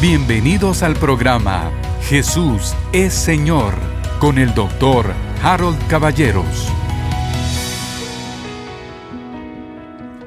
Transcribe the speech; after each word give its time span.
Bienvenidos 0.00 0.82
al 0.82 0.96
programa 0.96 1.70
Jesús 2.04 2.74
es 2.90 3.12
Señor 3.12 3.74
con 4.18 4.38
el 4.38 4.54
doctor 4.54 5.12
Harold 5.42 5.76
Caballeros. 5.88 6.72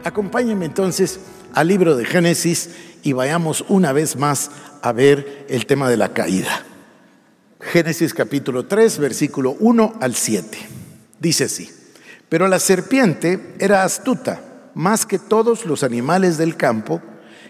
Acompáñenme 0.04 0.66
entonces 0.66 1.22
al 1.56 1.70
libro 1.70 1.98
de 1.98 2.06
Génesis 2.06 2.70
y 3.02 3.14
vayamos 3.14 3.66
una 3.68 3.94
vez 3.94 4.16
más 4.16 4.52
a 4.84 4.92
ver 4.92 5.48
el 5.50 5.66
tema 5.66 5.90
de 5.90 5.98
la 5.98 6.14
caída. 6.14 6.64
Génesis 7.60 8.14
capítulo 8.14 8.68
3, 8.68 9.00
versículo 9.00 9.58
1 9.60 9.96
al 10.00 10.14
7. 10.14 10.56
Dice 11.20 11.46
así, 11.46 11.72
pero 12.30 12.48
la 12.48 12.60
serpiente 12.60 13.56
era 13.58 13.84
astuta 13.84 14.40
más 14.76 15.08
que 15.08 15.18
todos 15.18 15.66
los 15.66 15.82
animales 15.82 16.38
del 16.38 16.58
campo 16.58 17.02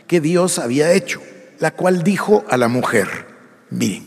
que 0.08 0.22
Dios 0.22 0.58
había 0.58 0.94
hecho, 0.94 1.22
la 1.64 1.72
cual 1.72 2.04
dijo 2.04 2.44
a 2.50 2.58
la 2.58 2.68
mujer, 2.68 3.08
miren, 3.70 4.06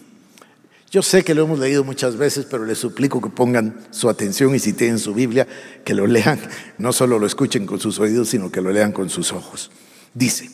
yo 0.90 1.00
sé 1.00 1.24
que 1.24 1.34
lo 1.34 1.44
hemos 1.44 1.58
leído 1.58 1.84
muchas 1.84 2.18
veces, 2.18 2.44
pero 2.44 2.66
les 2.66 2.76
suplico 2.76 3.22
que 3.22 3.30
pongan 3.30 3.80
su 3.90 4.10
atención 4.10 4.54
y 4.54 4.58
si 4.58 4.74
tienen 4.74 4.98
su 4.98 5.14
Biblia, 5.14 5.48
que 5.82 5.94
lo 5.94 6.06
lean, 6.06 6.38
no 6.76 6.92
solo 6.92 7.18
lo 7.18 7.26
escuchen 7.26 7.64
con 7.64 7.80
sus 7.80 7.98
oídos, 7.98 8.28
sino 8.28 8.52
que 8.52 8.60
lo 8.60 8.72
lean 8.72 8.92
con 8.92 9.08
sus 9.08 9.32
ojos. 9.32 9.70
Dice, 10.12 10.50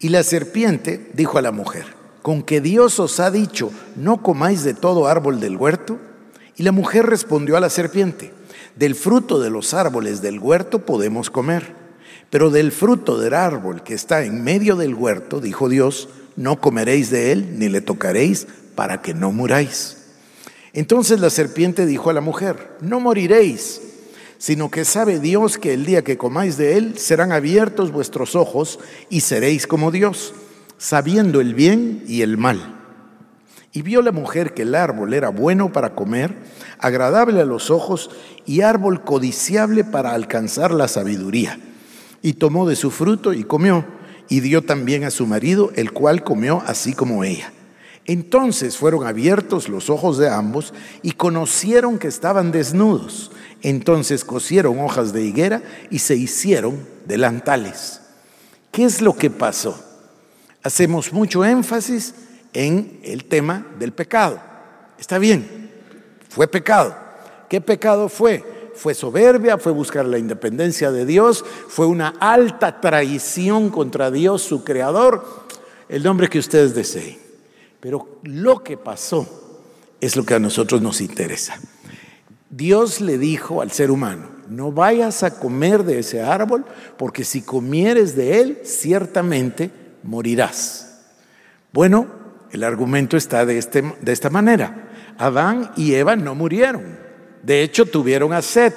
y 0.00 0.08
la 0.08 0.22
serpiente 0.22 1.10
dijo 1.12 1.36
a 1.36 1.42
la 1.42 1.52
mujer, 1.52 1.84
con 2.22 2.42
que 2.42 2.62
Dios 2.62 2.98
os 2.98 3.20
ha 3.20 3.30
dicho, 3.30 3.70
no 3.94 4.22
comáis 4.22 4.64
de 4.64 4.72
todo 4.72 5.08
árbol 5.08 5.38
del 5.38 5.58
huerto. 5.58 5.98
Y 6.56 6.62
la 6.62 6.72
mujer 6.72 7.04
respondió 7.04 7.58
a 7.58 7.60
la 7.60 7.68
serpiente, 7.68 8.32
del 8.76 8.94
fruto 8.94 9.38
de 9.38 9.50
los 9.50 9.74
árboles 9.74 10.22
del 10.22 10.38
huerto 10.38 10.86
podemos 10.86 11.28
comer, 11.28 11.74
pero 12.30 12.48
del 12.48 12.72
fruto 12.72 13.18
del 13.18 13.34
árbol 13.34 13.82
que 13.82 13.92
está 13.92 14.24
en 14.24 14.42
medio 14.42 14.76
del 14.76 14.94
huerto, 14.94 15.38
dijo 15.38 15.68
Dios, 15.68 16.08
no 16.36 16.60
comeréis 16.60 17.10
de 17.10 17.32
él 17.32 17.58
ni 17.58 17.68
le 17.68 17.80
tocaréis 17.80 18.46
para 18.74 19.02
que 19.02 19.14
no 19.14 19.32
muráis. 19.32 19.98
Entonces 20.72 21.20
la 21.20 21.30
serpiente 21.30 21.86
dijo 21.86 22.10
a 22.10 22.14
la 22.14 22.20
mujer, 22.20 22.76
no 22.80 23.00
moriréis, 23.00 23.80
sino 24.38 24.70
que 24.70 24.84
sabe 24.84 25.20
Dios 25.20 25.58
que 25.58 25.74
el 25.74 25.84
día 25.84 26.02
que 26.02 26.16
comáis 26.16 26.56
de 26.56 26.76
él 26.76 26.98
serán 26.98 27.30
abiertos 27.30 27.92
vuestros 27.92 28.34
ojos 28.34 28.80
y 29.10 29.20
seréis 29.20 29.66
como 29.66 29.90
Dios, 29.90 30.34
sabiendo 30.78 31.40
el 31.40 31.54
bien 31.54 32.02
y 32.08 32.22
el 32.22 32.38
mal. 32.38 32.78
Y 33.74 33.82
vio 33.82 34.02
la 34.02 34.12
mujer 34.12 34.52
que 34.52 34.62
el 34.62 34.74
árbol 34.74 35.14
era 35.14 35.28
bueno 35.28 35.72
para 35.72 35.94
comer, 35.94 36.34
agradable 36.78 37.40
a 37.40 37.46
los 37.46 37.70
ojos 37.70 38.10
y 38.44 38.62
árbol 38.62 39.04
codiciable 39.04 39.84
para 39.84 40.12
alcanzar 40.12 40.72
la 40.72 40.88
sabiduría. 40.88 41.58
Y 42.20 42.34
tomó 42.34 42.68
de 42.68 42.76
su 42.76 42.90
fruto 42.90 43.32
y 43.32 43.44
comió, 43.44 43.84
y 44.28 44.40
dio 44.40 44.62
también 44.62 45.04
a 45.04 45.10
su 45.10 45.26
marido, 45.26 45.72
el 45.74 45.92
cual 45.92 46.24
comió 46.24 46.62
así 46.66 46.92
como 46.94 47.24
ella. 47.24 47.52
Entonces 48.04 48.76
fueron 48.76 49.06
abiertos 49.06 49.68
los 49.68 49.88
ojos 49.88 50.18
de 50.18 50.28
ambos 50.28 50.74
y 51.02 51.12
conocieron 51.12 51.98
que 51.98 52.08
estaban 52.08 52.50
desnudos. 52.50 53.30
Entonces 53.62 54.24
cosieron 54.24 54.80
hojas 54.80 55.12
de 55.12 55.22
higuera 55.22 55.62
y 55.90 56.00
se 56.00 56.16
hicieron 56.16 56.84
delantales. 57.06 58.00
¿Qué 58.72 58.84
es 58.84 59.00
lo 59.00 59.14
que 59.16 59.30
pasó? 59.30 59.80
Hacemos 60.62 61.12
mucho 61.12 61.44
énfasis 61.44 62.14
en 62.52 63.00
el 63.04 63.24
tema 63.24 63.66
del 63.78 63.92
pecado. 63.92 64.40
Está 64.98 65.18
bien, 65.18 65.70
fue 66.28 66.48
pecado. 66.48 66.96
¿Qué 67.48 67.60
pecado 67.60 68.08
fue? 68.08 68.61
Fue 68.82 68.94
soberbia, 68.94 69.58
fue 69.58 69.70
buscar 69.70 70.06
la 70.06 70.18
independencia 70.18 70.90
de 70.90 71.06
Dios, 71.06 71.44
fue 71.68 71.86
una 71.86 72.14
alta 72.18 72.80
traición 72.80 73.70
contra 73.70 74.10
Dios, 74.10 74.42
su 74.42 74.64
creador, 74.64 75.24
el 75.88 76.02
nombre 76.02 76.28
que 76.28 76.40
ustedes 76.40 76.74
deseen. 76.74 77.16
Pero 77.78 78.18
lo 78.24 78.64
que 78.64 78.76
pasó 78.76 79.68
es 80.00 80.16
lo 80.16 80.24
que 80.24 80.34
a 80.34 80.40
nosotros 80.40 80.82
nos 80.82 81.00
interesa. 81.00 81.60
Dios 82.50 83.00
le 83.00 83.18
dijo 83.18 83.62
al 83.62 83.70
ser 83.70 83.92
humano, 83.92 84.26
no 84.48 84.72
vayas 84.72 85.22
a 85.22 85.38
comer 85.38 85.84
de 85.84 86.00
ese 86.00 86.20
árbol, 86.20 86.64
porque 86.98 87.22
si 87.22 87.40
comieres 87.42 88.16
de 88.16 88.40
él, 88.40 88.62
ciertamente 88.64 89.70
morirás. 90.02 91.04
Bueno, 91.72 92.08
el 92.50 92.64
argumento 92.64 93.16
está 93.16 93.46
de, 93.46 93.58
este, 93.58 93.94
de 94.00 94.10
esta 94.10 94.28
manera. 94.28 94.90
Adán 95.18 95.70
y 95.76 95.94
Eva 95.94 96.16
no 96.16 96.34
murieron. 96.34 97.01
De 97.42 97.62
hecho, 97.62 97.86
tuvieron 97.86 98.32
a 98.32 98.42
Set. 98.42 98.74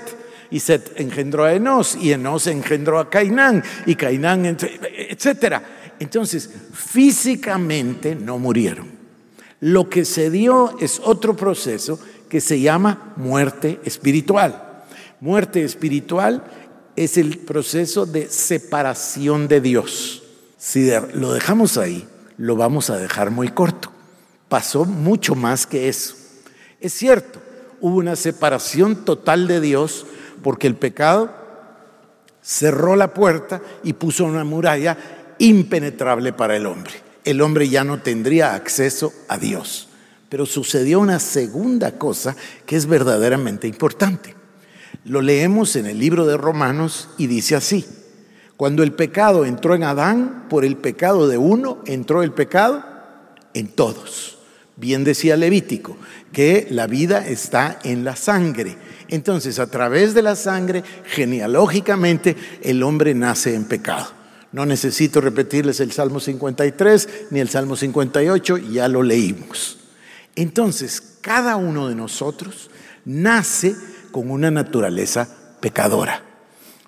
Y 0.51 0.59
Set 0.59 0.99
engendró 0.99 1.43
a 1.43 1.53
Enos, 1.53 1.97
y 1.99 2.11
Enos 2.11 2.47
engendró 2.47 2.99
a 2.99 3.09
Cainán, 3.09 3.63
y 3.85 3.95
Cainán, 3.95 4.45
etc. 4.45 5.61
Entonces, 5.99 6.49
físicamente 6.73 8.15
no 8.15 8.37
murieron. 8.37 8.89
Lo 9.59 9.89
que 9.89 10.05
se 10.05 10.29
dio 10.29 10.77
es 10.79 11.01
otro 11.03 11.35
proceso 11.35 11.99
que 12.29 12.41
se 12.41 12.59
llama 12.59 13.13
muerte 13.15 13.79
espiritual. 13.83 14.83
Muerte 15.19 15.63
espiritual 15.63 16.43
es 16.95 17.17
el 17.17 17.39
proceso 17.39 18.05
de 18.05 18.29
separación 18.29 19.47
de 19.47 19.61
Dios. 19.61 20.23
Si 20.57 20.89
lo 21.13 21.33
dejamos 21.33 21.77
ahí, 21.77 22.07
lo 22.37 22.55
vamos 22.55 22.89
a 22.89 22.97
dejar 22.97 23.31
muy 23.31 23.49
corto. 23.49 23.91
Pasó 24.49 24.85
mucho 24.85 25.35
más 25.35 25.65
que 25.65 25.89
eso. 25.89 26.15
Es 26.79 26.93
cierto, 26.93 27.41
hubo 27.81 27.97
una 27.97 28.15
separación 28.15 29.05
total 29.05 29.47
de 29.47 29.61
Dios 29.61 30.05
porque 30.43 30.67
el 30.67 30.75
pecado 30.75 31.33
cerró 32.41 32.95
la 32.95 33.13
puerta 33.13 33.61
y 33.83 33.93
puso 33.93 34.25
una 34.25 34.43
muralla 34.43 34.97
impenetrable 35.39 36.33
para 36.33 36.55
el 36.55 36.65
hombre 36.65 37.05
el 37.25 37.41
hombre 37.41 37.67
ya 37.67 37.83
no 37.83 37.99
tendría 37.99 38.53
acceso 38.53 39.11
a 39.27 39.37
Dios. 39.37 39.89
Pero 40.29 40.45
sucedió 40.45 40.99
una 40.99 41.19
segunda 41.19 41.97
cosa 41.97 42.35
que 42.65 42.75
es 42.75 42.85
verdaderamente 42.85 43.67
importante. 43.67 44.35
Lo 45.03 45.21
leemos 45.21 45.75
en 45.75 45.87
el 45.87 45.99
libro 45.99 46.25
de 46.25 46.37
Romanos 46.37 47.09
y 47.17 47.27
dice 47.27 47.55
así, 47.55 47.85
cuando 48.57 48.83
el 48.83 48.93
pecado 48.93 49.45
entró 49.45 49.75
en 49.75 49.83
Adán, 49.83 50.45
por 50.49 50.63
el 50.63 50.77
pecado 50.77 51.27
de 51.27 51.37
uno 51.37 51.79
entró 51.85 52.23
el 52.23 52.31
pecado 52.31 52.83
en 53.53 53.67
todos. 53.67 54.37
Bien 54.77 55.03
decía 55.05 55.37
Levítico, 55.37 55.97
que 56.33 56.67
la 56.69 56.85
vida 56.85 57.25
está 57.25 57.79
en 57.83 58.03
la 58.03 58.15
sangre. 58.15 58.77
Entonces, 59.07 59.59
a 59.59 59.67
través 59.67 60.13
de 60.13 60.21
la 60.21 60.35
sangre, 60.35 60.83
genealógicamente, 61.05 62.35
el 62.61 62.83
hombre 62.83 63.15
nace 63.15 63.55
en 63.55 63.65
pecado. 63.65 64.07
No 64.51 64.65
necesito 64.65 65.21
repetirles 65.21 65.79
el 65.79 65.91
Salmo 65.91 66.19
53 66.19 67.09
ni 67.31 67.39
el 67.39 67.49
Salmo 67.49 67.75
58, 67.75 68.57
ya 68.57 68.87
lo 68.87 69.01
leímos. 69.01 69.77
Entonces, 70.35 71.01
cada 71.21 71.55
uno 71.55 71.87
de 71.87 71.95
nosotros 71.95 72.69
nace 73.05 73.75
con 74.11 74.29
una 74.29 74.51
naturaleza 74.51 75.27
pecadora. 75.61 76.23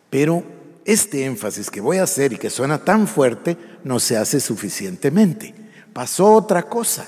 Pero 0.10 0.44
este 0.86 1.26
énfasis 1.26 1.70
que 1.70 1.82
voy 1.82 1.98
a 1.98 2.04
hacer 2.04 2.34
y 2.34 2.38
que 2.38 2.50
suena 2.50 2.80
tan 2.80 3.08
fuerte 3.08 3.58
no 3.84 4.00
se 4.00 4.18
hace 4.18 4.40
suficientemente. 4.40 5.54
Pasó 5.94 6.34
otra 6.34 6.64
cosa. 6.64 7.08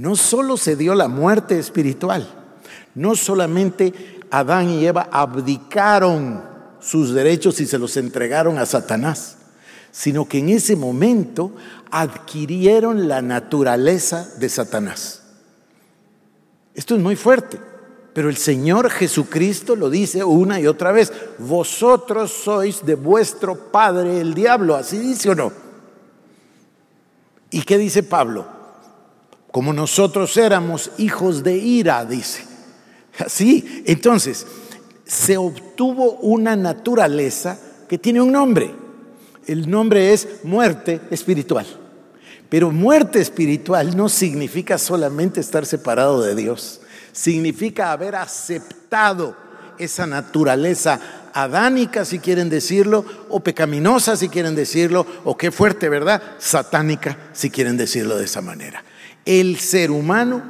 No 0.00 0.16
solo 0.16 0.56
se 0.56 0.76
dio 0.76 0.94
la 0.94 1.08
muerte 1.08 1.58
espiritual, 1.58 2.26
no 2.94 3.14
solamente 3.14 4.22
Adán 4.30 4.70
y 4.70 4.86
Eva 4.86 5.10
abdicaron 5.12 6.42
sus 6.80 7.12
derechos 7.12 7.60
y 7.60 7.66
se 7.66 7.78
los 7.78 7.98
entregaron 7.98 8.56
a 8.56 8.64
Satanás, 8.64 9.36
sino 9.90 10.26
que 10.26 10.38
en 10.38 10.48
ese 10.48 10.74
momento 10.74 11.52
adquirieron 11.90 13.08
la 13.08 13.20
naturaleza 13.20 14.26
de 14.38 14.48
Satanás. 14.48 15.20
Esto 16.74 16.94
es 16.94 17.02
muy 17.02 17.14
fuerte, 17.14 17.60
pero 18.14 18.30
el 18.30 18.38
Señor 18.38 18.88
Jesucristo 18.88 19.76
lo 19.76 19.90
dice 19.90 20.24
una 20.24 20.58
y 20.58 20.66
otra 20.66 20.92
vez, 20.92 21.12
vosotros 21.36 22.32
sois 22.32 22.86
de 22.86 22.94
vuestro 22.94 23.70
padre 23.70 24.22
el 24.22 24.32
diablo, 24.32 24.76
así 24.76 24.96
dice 24.96 25.28
o 25.28 25.34
no. 25.34 25.52
¿Y 27.50 27.64
qué 27.64 27.76
dice 27.76 28.02
Pablo? 28.02 28.59
Como 29.50 29.72
nosotros 29.72 30.36
éramos 30.36 30.90
hijos 30.98 31.42
de 31.42 31.56
ira, 31.56 32.04
dice. 32.04 32.44
Así, 33.18 33.82
entonces, 33.86 34.46
se 35.04 35.36
obtuvo 35.36 36.12
una 36.20 36.56
naturaleza 36.56 37.58
que 37.88 37.98
tiene 37.98 38.20
un 38.20 38.32
nombre 38.32 38.74
el 39.50 39.68
nombre 39.68 40.12
es 40.12 40.44
muerte 40.44 41.00
espiritual. 41.10 41.66
Pero 42.48 42.70
muerte 42.70 43.20
espiritual 43.20 43.96
no 43.96 44.08
significa 44.08 44.78
solamente 44.78 45.40
estar 45.40 45.66
separado 45.66 46.22
de 46.22 46.36
Dios, 46.36 46.80
significa 47.12 47.90
haber 47.90 48.14
aceptado 48.14 49.36
esa 49.78 50.06
naturaleza 50.06 51.00
adánica, 51.32 52.04
si 52.04 52.20
quieren 52.20 52.48
decirlo, 52.48 53.04
o 53.28 53.40
pecaminosa, 53.40 54.16
si 54.16 54.28
quieren 54.28 54.54
decirlo, 54.54 55.04
o 55.24 55.36
qué 55.36 55.50
fuerte, 55.50 55.88
¿verdad? 55.88 56.22
Satánica, 56.38 57.18
si 57.32 57.50
quieren 57.50 57.76
decirlo 57.76 58.18
de 58.18 58.26
esa 58.26 58.42
manera. 58.42 58.84
El 59.24 59.58
ser 59.58 59.90
humano 59.90 60.42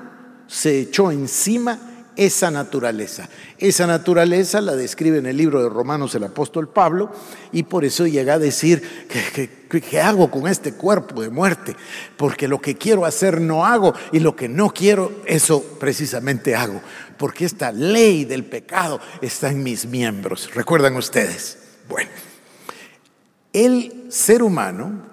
se 0.47 0.81
echó 0.81 1.11
encima 1.11 1.91
esa 2.17 2.51
naturaleza. 2.51 3.29
Esa 3.59 3.87
naturaleza 3.87 4.61
la 4.61 4.77
describe 4.77 5.19
en 5.19 5.27
el 5.27 5.39
libro 5.39 5.63
de 5.63 5.71
Romanos 5.71 6.15
el 6.15 6.25
apóstol 6.25 6.69
Pablo 6.69 7.11
y 7.51 7.63
por 7.63 7.85
eso 7.85 8.07
llega 8.07 8.35
a 8.35 8.39
decir, 8.39 9.07
¿qué, 9.09 10.01
hago 10.01 10.31
con 10.31 10.47
este 10.47 10.75
cuerpo 10.75 11.23
de 11.23 11.31
muerte? 11.31 11.77
Porque 12.19 12.47
lo 12.47 12.61
que 12.61 12.77
quiero 12.77 13.07
hacer 13.07 13.41
no 13.41 13.65
hago 13.65 13.95
y 14.13 14.21
lo 14.21 14.37
que 14.37 14.49
no 14.49 14.69
quiero, 14.69 15.23
eso 15.25 15.63
precisamente 15.79 16.55
hago. 16.55 16.83
Porque 17.17 17.47
esta 17.47 17.73
ley 17.73 18.27
del 18.27 18.45
pecado 18.45 19.01
está 19.23 19.51
en 19.51 19.63
mis 19.63 19.87
miembros. 19.87 20.51
¿Recuerdan 20.55 20.97
ustedes? 20.97 21.59
Bueno. 21.89 22.11
El 23.53 24.05
ser 24.11 24.45
humano, 24.45 25.07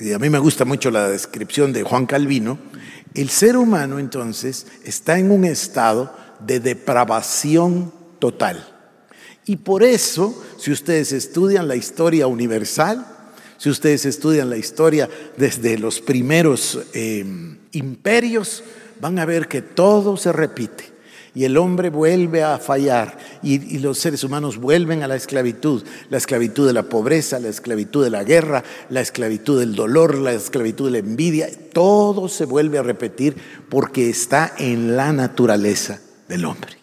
y 0.00 0.14
a 0.14 0.18
mí 0.18 0.30
me 0.30 0.38
gusta 0.38 0.64
mucho 0.64 0.90
la 0.90 1.08
descripción 1.08 1.74
de 1.74 1.82
Juan 1.82 2.06
Calvino, 2.06 2.58
el 3.14 3.30
ser 3.30 3.56
humano 3.56 3.98
entonces 3.98 4.66
está 4.84 5.18
en 5.18 5.30
un 5.30 5.44
estado 5.44 6.14
de 6.40 6.60
depravación 6.60 7.92
total. 8.18 8.68
Y 9.46 9.56
por 9.56 9.82
eso, 9.82 10.42
si 10.58 10.72
ustedes 10.72 11.12
estudian 11.12 11.68
la 11.68 11.76
historia 11.76 12.26
universal, 12.26 13.06
si 13.58 13.70
ustedes 13.70 14.04
estudian 14.04 14.50
la 14.50 14.56
historia 14.56 15.08
desde 15.36 15.78
los 15.78 16.00
primeros 16.00 16.80
eh, 16.92 17.24
imperios, 17.72 18.64
van 19.00 19.18
a 19.18 19.24
ver 19.24 19.48
que 19.48 19.62
todo 19.62 20.16
se 20.16 20.32
repite 20.32 20.93
y 21.34 21.44
el 21.44 21.56
hombre 21.56 21.90
vuelve 21.90 22.44
a 22.44 22.58
fallar 22.58 23.18
y, 23.42 23.78
los 23.78 23.98
seres 23.98 24.22
humanos 24.22 24.56
vuelven 24.56 25.02
a 25.02 25.08
la 25.08 25.16
esclavitud, 25.16 25.82
la 26.08 26.18
esclavitud 26.18 26.66
de 26.66 26.72
la 26.72 26.84
pobreza, 26.84 27.40
la 27.40 27.48
esclavitud 27.48 28.04
de 28.04 28.10
la 28.10 28.22
guerra, 28.22 28.62
la 28.88 29.00
esclavitud 29.00 29.58
del 29.58 29.74
dolor, 29.74 30.16
la 30.16 30.32
esclavitud 30.32 30.86
de 30.86 30.92
la 30.92 30.98
envidia, 30.98 31.48
todo 31.72 32.28
se 32.28 32.44
vuelve 32.44 32.78
a 32.78 32.84
repetir 32.84 33.36
porque 33.68 34.08
está 34.08 34.54
en 34.58 34.96
la 34.96 35.12
naturaleza 35.12 36.00
del 36.28 36.44
hombre. 36.44 36.78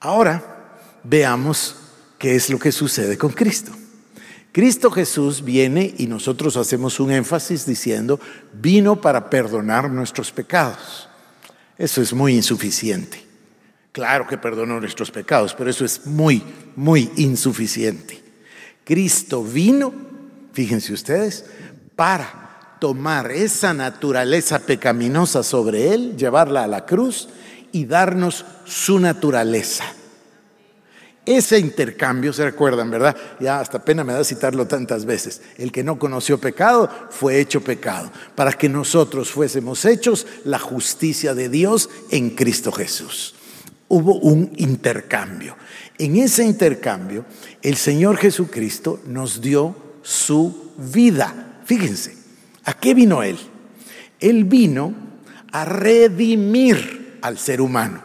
Ahora 0.00 0.78
veamos 1.04 1.76
qué 2.18 2.34
es 2.34 2.48
lo 2.48 2.58
que 2.58 2.72
sucede 2.72 3.18
con 3.18 3.32
Cristo. 3.32 3.72
Cristo 4.52 4.90
Jesús 4.90 5.44
viene 5.44 5.94
y 5.98 6.06
nosotros 6.06 6.56
hacemos 6.56 6.98
un 6.98 7.12
énfasis 7.12 7.66
diciendo, 7.66 8.18
vino 8.52 9.00
para 9.00 9.30
perdonar 9.30 9.90
nuestros 9.90 10.32
pecados. 10.32 11.08
Eso 11.78 12.02
es 12.02 12.12
muy 12.12 12.34
insuficiente. 12.34 13.29
Claro 13.92 14.26
que 14.26 14.38
perdonó 14.38 14.78
nuestros 14.78 15.10
pecados, 15.10 15.54
pero 15.54 15.68
eso 15.68 15.84
es 15.84 16.06
muy, 16.06 16.42
muy 16.76 17.10
insuficiente. 17.16 18.22
Cristo 18.84 19.42
vino, 19.42 19.92
fíjense 20.52 20.92
ustedes, 20.92 21.44
para 21.96 22.76
tomar 22.80 23.30
esa 23.32 23.74
naturaleza 23.74 24.60
pecaminosa 24.60 25.42
sobre 25.42 25.92
él, 25.92 26.16
llevarla 26.16 26.64
a 26.64 26.68
la 26.68 26.86
cruz 26.86 27.28
y 27.72 27.84
darnos 27.84 28.44
su 28.64 29.00
naturaleza. 29.00 29.84
Ese 31.26 31.58
intercambio, 31.58 32.32
se 32.32 32.44
recuerdan, 32.44 32.90
¿verdad? 32.90 33.16
Ya 33.40 33.60
hasta 33.60 33.84
pena 33.84 34.04
me 34.04 34.12
da 34.12 34.24
citarlo 34.24 34.66
tantas 34.66 35.04
veces. 35.04 35.42
El 35.58 35.70
que 35.70 35.84
no 35.84 35.98
conoció 35.98 36.38
pecado 36.38 36.88
fue 37.10 37.40
hecho 37.40 37.60
pecado, 37.60 38.10
para 38.34 38.52
que 38.52 38.68
nosotros 38.68 39.30
fuésemos 39.30 39.84
hechos 39.84 40.26
la 40.44 40.58
justicia 40.58 41.34
de 41.34 41.48
Dios 41.48 41.90
en 42.10 42.30
Cristo 42.30 42.72
Jesús 42.72 43.34
hubo 43.90 44.14
un 44.20 44.52
intercambio. 44.56 45.56
En 45.98 46.16
ese 46.16 46.44
intercambio, 46.44 47.26
el 47.60 47.76
Señor 47.76 48.16
Jesucristo 48.16 49.00
nos 49.04 49.42
dio 49.42 49.76
su 50.02 50.72
vida. 50.78 51.60
Fíjense, 51.64 52.16
¿a 52.64 52.72
qué 52.72 52.94
vino 52.94 53.22
Él? 53.22 53.38
Él 54.20 54.44
vino 54.44 54.94
a 55.52 55.64
redimir 55.64 57.18
al 57.20 57.36
ser 57.36 57.60
humano. 57.60 58.02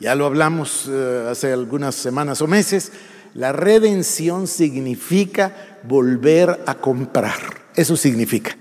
Ya 0.00 0.14
lo 0.14 0.26
hablamos 0.26 0.88
eh, 0.88 1.28
hace 1.30 1.52
algunas 1.52 1.94
semanas 1.94 2.40
o 2.40 2.46
meses. 2.46 2.92
La 3.34 3.52
redención 3.52 4.46
significa 4.46 5.78
volver 5.84 6.62
a 6.66 6.74
comprar. 6.76 7.68
Eso 7.74 7.96
significa 7.96 8.56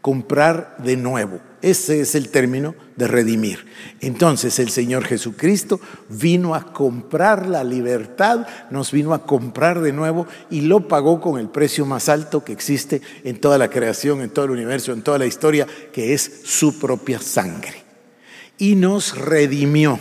comprar 0.00 0.76
de 0.78 0.96
nuevo. 0.96 1.40
Ese 1.60 2.00
es 2.00 2.14
el 2.14 2.28
término 2.28 2.76
de 2.94 3.08
redimir. 3.08 3.66
Entonces 4.00 4.58
el 4.60 4.68
Señor 4.70 5.04
Jesucristo 5.04 5.80
vino 6.08 6.54
a 6.54 6.72
comprar 6.72 7.48
la 7.48 7.64
libertad, 7.64 8.46
nos 8.70 8.92
vino 8.92 9.12
a 9.12 9.24
comprar 9.24 9.80
de 9.80 9.92
nuevo 9.92 10.26
y 10.50 10.62
lo 10.62 10.86
pagó 10.86 11.20
con 11.20 11.40
el 11.40 11.48
precio 11.48 11.84
más 11.84 12.08
alto 12.08 12.44
que 12.44 12.52
existe 12.52 13.02
en 13.24 13.40
toda 13.40 13.58
la 13.58 13.70
creación, 13.70 14.20
en 14.20 14.30
todo 14.30 14.44
el 14.44 14.52
universo, 14.52 14.92
en 14.92 15.02
toda 15.02 15.18
la 15.18 15.26
historia, 15.26 15.66
que 15.92 16.14
es 16.14 16.42
su 16.44 16.78
propia 16.78 17.18
sangre. 17.18 17.82
Y 18.56 18.76
nos 18.76 19.16
redimió. 19.18 19.98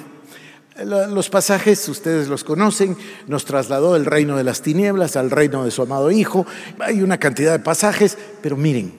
Los 0.86 1.30
pasajes 1.32 1.90
ustedes 1.90 2.28
los 2.28 2.44
conocen, 2.44 2.96
nos 3.28 3.46
trasladó 3.46 3.96
del 3.96 4.06
reino 4.06 4.38
de 4.38 4.44
las 4.44 4.62
tinieblas 4.62 5.16
al 5.16 5.32
reino 5.32 5.66
de 5.66 5.72
su 5.72 5.82
amado 5.82 6.12
Hijo. 6.12 6.46
Hay 6.78 7.02
una 7.02 7.18
cantidad 7.18 7.52
de 7.54 7.64
pasajes, 7.64 8.16
pero 8.44 8.58
miren, 8.58 8.94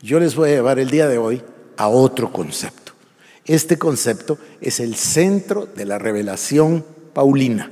yo 0.00 0.20
les 0.20 0.36
voy 0.36 0.50
a 0.50 0.54
llevar 0.54 0.78
el 0.78 0.90
día 0.90 1.08
de 1.08 1.18
hoy 1.18 1.42
a 1.78 1.88
otro 1.88 2.30
concepto. 2.30 2.92
Este 3.46 3.78
concepto 3.78 4.36
es 4.60 4.80
el 4.80 4.94
centro 4.94 5.64
de 5.64 5.86
la 5.86 5.98
revelación 5.98 6.84
paulina. 7.14 7.70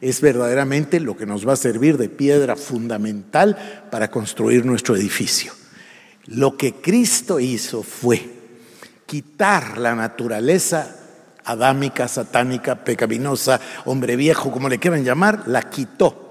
Es 0.00 0.20
verdaderamente 0.20 1.00
lo 1.00 1.16
que 1.16 1.24
nos 1.24 1.48
va 1.48 1.54
a 1.54 1.56
servir 1.56 1.96
de 1.96 2.10
piedra 2.10 2.56
fundamental 2.56 3.86
para 3.90 4.10
construir 4.10 4.66
nuestro 4.66 4.96
edificio. 4.96 5.52
Lo 6.26 6.56
que 6.56 6.74
Cristo 6.74 7.40
hizo 7.40 7.82
fue 7.82 8.28
quitar 9.06 9.78
la 9.78 9.94
naturaleza 9.94 10.96
adámica, 11.44 12.08
satánica, 12.08 12.84
pecaminosa, 12.84 13.60
hombre 13.84 14.16
viejo, 14.16 14.50
como 14.50 14.68
le 14.68 14.78
quieran 14.78 15.04
llamar, 15.04 15.44
la 15.46 15.70
quitó 15.70 16.22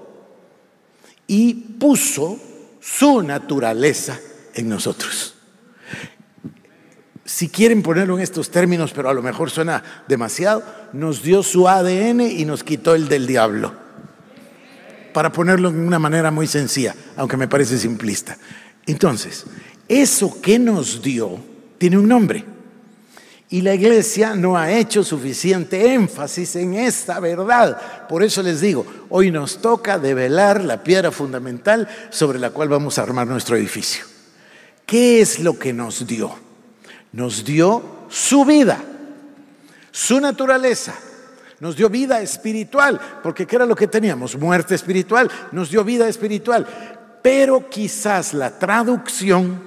y 1.26 1.54
puso 1.54 2.38
su 2.80 3.22
naturaleza 3.22 4.20
en 4.54 4.68
nosotros 4.68 5.33
si 7.24 7.48
quieren 7.48 7.82
ponerlo 7.82 8.16
en 8.16 8.22
estos 8.22 8.50
términos, 8.50 8.92
pero 8.94 9.08
a 9.08 9.14
lo 9.14 9.22
mejor 9.22 9.50
suena 9.50 9.82
demasiado, 10.06 10.62
nos 10.92 11.22
dio 11.22 11.42
su 11.42 11.68
ADN 11.68 12.20
y 12.20 12.44
nos 12.44 12.62
quitó 12.62 12.94
el 12.94 13.08
del 13.08 13.26
diablo. 13.26 13.72
Para 15.12 15.32
ponerlo 15.32 15.68
en 15.68 15.80
una 15.80 15.98
manera 15.98 16.30
muy 16.30 16.46
sencilla, 16.46 16.94
aunque 17.16 17.36
me 17.36 17.48
parece 17.48 17.78
simplista. 17.78 18.36
Entonces, 18.86 19.44
eso 19.88 20.40
que 20.42 20.58
nos 20.58 21.02
dio 21.02 21.38
tiene 21.78 21.98
un 21.98 22.08
nombre. 22.08 22.44
Y 23.48 23.60
la 23.60 23.74
iglesia 23.74 24.34
no 24.34 24.56
ha 24.56 24.72
hecho 24.72 25.04
suficiente 25.04 25.94
énfasis 25.94 26.56
en 26.56 26.74
esta 26.74 27.20
verdad. 27.20 28.06
Por 28.08 28.22
eso 28.22 28.42
les 28.42 28.60
digo, 28.60 28.84
hoy 29.10 29.30
nos 29.30 29.62
toca 29.62 29.98
develar 29.98 30.64
la 30.64 30.82
piedra 30.82 31.10
fundamental 31.10 31.88
sobre 32.10 32.38
la 32.38 32.50
cual 32.50 32.68
vamos 32.68 32.98
a 32.98 33.02
armar 33.02 33.26
nuestro 33.26 33.56
edificio. 33.56 34.04
¿Qué 34.84 35.20
es 35.20 35.38
lo 35.38 35.58
que 35.58 35.72
nos 35.72 36.06
dio? 36.06 36.43
Nos 37.14 37.44
dio 37.44 38.06
su 38.08 38.44
vida, 38.44 38.78
su 39.90 40.20
naturaleza. 40.20 40.94
Nos 41.60 41.76
dio 41.76 41.88
vida 41.88 42.20
espiritual, 42.20 43.00
porque 43.22 43.46
¿qué 43.46 43.56
era 43.56 43.64
lo 43.64 43.76
que 43.76 43.86
teníamos? 43.86 44.36
Muerte 44.36 44.74
espiritual, 44.74 45.30
nos 45.52 45.70
dio 45.70 45.84
vida 45.84 46.08
espiritual. 46.08 46.66
Pero 47.22 47.70
quizás 47.70 48.34
la 48.34 48.58
traducción 48.58 49.62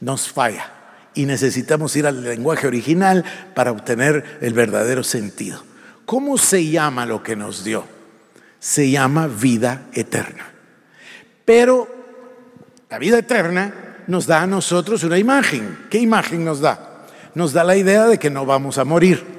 nos 0.00 0.28
falla 0.28 0.72
y 1.14 1.24
necesitamos 1.24 1.94
ir 1.96 2.06
al 2.06 2.22
lenguaje 2.22 2.66
original 2.66 3.24
para 3.54 3.70
obtener 3.70 4.38
el 4.42 4.52
verdadero 4.52 5.04
sentido. 5.04 5.62
¿Cómo 6.04 6.36
se 6.36 6.68
llama 6.68 7.06
lo 7.06 7.22
que 7.22 7.36
nos 7.36 7.64
dio? 7.64 7.84
Se 8.58 8.90
llama 8.90 9.28
vida 9.28 9.86
eterna. 9.94 10.44
Pero 11.44 11.88
la 12.90 12.98
vida 12.98 13.18
eterna 13.18 13.85
nos 14.06 14.26
da 14.26 14.42
a 14.42 14.46
nosotros 14.46 15.02
una 15.04 15.18
imagen. 15.18 15.86
¿Qué 15.90 15.98
imagen 15.98 16.44
nos 16.44 16.60
da? 16.60 17.06
Nos 17.34 17.52
da 17.52 17.64
la 17.64 17.76
idea 17.76 18.06
de 18.06 18.18
que 18.18 18.30
no 18.30 18.46
vamos 18.46 18.78
a 18.78 18.84
morir. 18.84 19.36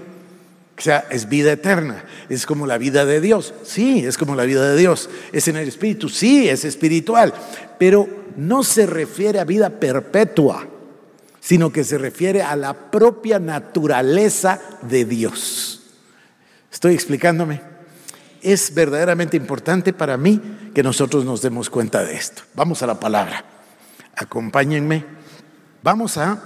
O 0.77 0.81
sea, 0.81 1.05
es 1.09 1.27
vida 1.27 1.51
eterna. 1.51 2.03
Es 2.29 2.45
como 2.45 2.67
la 2.67 2.77
vida 2.77 3.05
de 3.05 3.19
Dios. 3.19 3.53
Sí, 3.63 4.05
es 4.05 4.17
como 4.17 4.36
la 4.36 4.43
vida 4.43 4.69
de 4.69 4.77
Dios. 4.77 5.09
Es 5.31 5.47
en 5.47 5.57
el 5.57 5.67
Espíritu. 5.67 6.07
Sí, 6.07 6.47
es 6.47 6.65
espiritual. 6.65 7.33
Pero 7.79 8.07
no 8.36 8.63
se 8.63 8.86
refiere 8.86 9.39
a 9.39 9.45
vida 9.45 9.69
perpetua, 9.71 10.67
sino 11.39 11.71
que 11.71 11.83
se 11.83 11.97
refiere 11.97 12.43
a 12.43 12.55
la 12.55 12.74
propia 12.91 13.39
naturaleza 13.39 14.59
de 14.83 15.05
Dios. 15.05 15.81
¿Estoy 16.71 16.93
explicándome? 16.93 17.62
Es 18.43 18.71
verdaderamente 18.75 19.36
importante 19.36 19.93
para 19.93 20.15
mí 20.15 20.39
que 20.75 20.83
nosotros 20.83 21.25
nos 21.25 21.41
demos 21.41 21.71
cuenta 21.71 22.03
de 22.03 22.15
esto. 22.15 22.43
Vamos 22.53 22.83
a 22.83 22.88
la 22.88 23.00
palabra. 23.00 23.56
Acompáñenme. 24.17 25.05
Vamos 25.83 26.17
a 26.17 26.41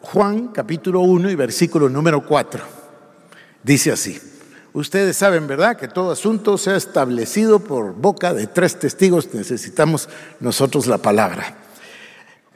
Juan 0.00 0.48
capítulo 0.48 1.00
1 1.00 1.28
y 1.30 1.34
versículo 1.34 1.88
número 1.88 2.24
4. 2.24 2.62
Dice 3.64 3.90
así. 3.90 4.18
Ustedes 4.72 5.16
saben, 5.16 5.48
¿verdad?, 5.48 5.76
que 5.76 5.88
todo 5.88 6.12
asunto 6.12 6.56
se 6.56 6.70
ha 6.70 6.76
establecido 6.76 7.58
por 7.58 7.94
boca 7.94 8.32
de 8.32 8.46
tres 8.46 8.78
testigos. 8.78 9.34
Necesitamos 9.34 10.08
nosotros 10.38 10.86
la 10.86 10.98
palabra. 10.98 11.56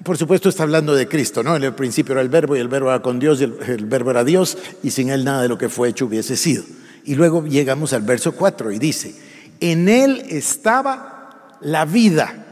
Por 0.05 0.17
supuesto 0.17 0.49
está 0.49 0.63
hablando 0.63 0.95
de 0.95 1.09
Cristo, 1.09 1.43
¿no? 1.43 1.57
En 1.57 1.65
el 1.65 1.75
principio 1.75 2.13
era 2.13 2.21
el 2.21 2.29
verbo 2.29 2.55
y 2.57 2.61
el 2.61 2.69
verbo 2.69 2.91
era 2.91 3.03
con 3.03 3.19
Dios 3.19 3.41
y 3.41 3.45
el, 3.45 3.57
el 3.67 3.87
verbo 3.87 4.13
era 4.13 4.23
Dios 4.23 4.57
y 4.83 4.93
sin 4.93 5.11
él 5.11 5.25
nada 5.25 5.43
de 5.43 5.49
lo 5.49 5.59
que 5.59 5.69
fue 5.69 5.89
hecho 5.89 6.07
hubiese 6.07 6.37
sido. 6.37 6.63
Y 7.05 7.17
luego 7.17 7.45
llegamos 7.45 7.93
al 7.93 8.03
verso 8.03 8.33
4 8.33 8.71
y 8.71 8.79
dice, 8.79 9.15
en 9.59 9.89
él 9.89 10.23
estaba 10.29 11.57
la 11.61 11.85
vida. 11.87 12.47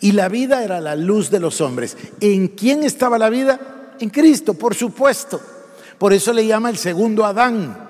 Y 0.00 0.12
la 0.12 0.28
vida 0.28 0.64
era 0.64 0.80
la 0.80 0.96
luz 0.96 1.30
de 1.30 1.40
los 1.40 1.60
hombres. 1.60 1.96
¿En 2.20 2.48
quién 2.48 2.84
estaba 2.84 3.18
la 3.18 3.28
vida? 3.28 3.94
En 4.00 4.08
Cristo, 4.10 4.54
por 4.54 4.74
supuesto. 4.74 5.40
Por 5.98 6.12
eso 6.12 6.32
le 6.32 6.46
llama 6.46 6.70
el 6.70 6.78
segundo 6.78 7.24
Adán. 7.26 7.88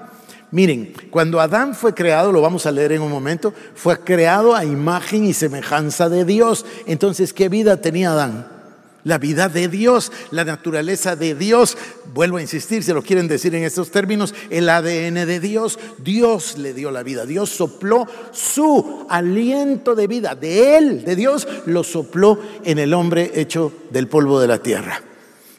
Miren, 0.51 0.93
cuando 1.11 1.41
Adán 1.41 1.77
fue 1.77 1.95
creado, 1.95 2.33
lo 2.33 2.41
vamos 2.41 2.67
a 2.67 2.73
leer 2.73 2.93
en 2.93 3.03
un 3.03 3.11
momento, 3.11 3.55
fue 3.75 4.01
creado 4.01 4.57
a 4.57 4.65
imagen 4.65 5.25
y 5.25 5.33
semejanza 5.33 6.09
de 6.09 6.25
Dios. 6.25 6.67
Entonces, 6.87 7.33
¿qué 7.33 7.49
vida 7.49 7.77
tenía 7.77 8.11
Adán? 8.11 8.60
La 9.05 9.19
vida 9.19 9.49
de 9.49 9.69
Dios, 9.69 10.13
la 10.31 10.45
naturaleza 10.45 11.17
de 11.17 11.35
Dios. 11.35 11.77
Vuelvo 12.13 12.37
a 12.37 12.43
insistir, 12.43 12.83
si 12.83 12.93
lo 12.93 13.03
quieren 13.03 13.29
decir 13.29 13.55
en 13.55 13.65
estos 13.65 13.91
términos, 13.91 14.35
el 14.51 14.69
ADN 14.69 15.27
de 15.27 15.41
Dios. 15.41 15.79
Dios 15.99 16.59
le 16.59 16.75
dio 16.75 16.91
la 16.91 17.03
vida. 17.03 17.25
Dios 17.25 17.51
sopló 17.51 18.07
su 18.33 19.07
aliento 19.09 19.95
de 19.95 20.07
vida. 20.07 20.35
De 20.35 20.77
Él, 20.77 21.05
de 21.05 21.17
Dios, 21.17 21.49
lo 21.67 21.85
sopló 21.85 22.39
en 22.65 22.79
el 22.79 22.93
hombre 22.95 23.33
hecho 23.35 23.73
del 23.91 24.09
polvo 24.09 24.41
de 24.41 24.49
la 24.49 24.59
tierra. 24.59 25.03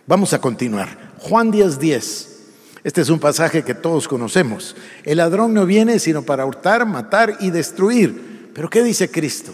Vamos 0.07 0.33
a 0.33 0.41
continuar. 0.41 1.13
Juan 1.17 1.51
10, 1.51 1.79
10. 1.79 2.27
Este 2.83 3.01
es 3.01 3.09
un 3.09 3.19
pasaje 3.19 3.63
que 3.63 3.75
todos 3.75 4.07
conocemos. 4.07 4.75
El 5.03 5.17
ladrón 5.17 5.53
no 5.53 5.65
viene 5.65 5.99
sino 5.99 6.23
para 6.23 6.45
hurtar, 6.45 6.85
matar 6.85 7.37
y 7.39 7.51
destruir. 7.51 8.49
Pero 8.53 8.69
¿qué 8.69 8.83
dice 8.83 9.11
Cristo? 9.11 9.53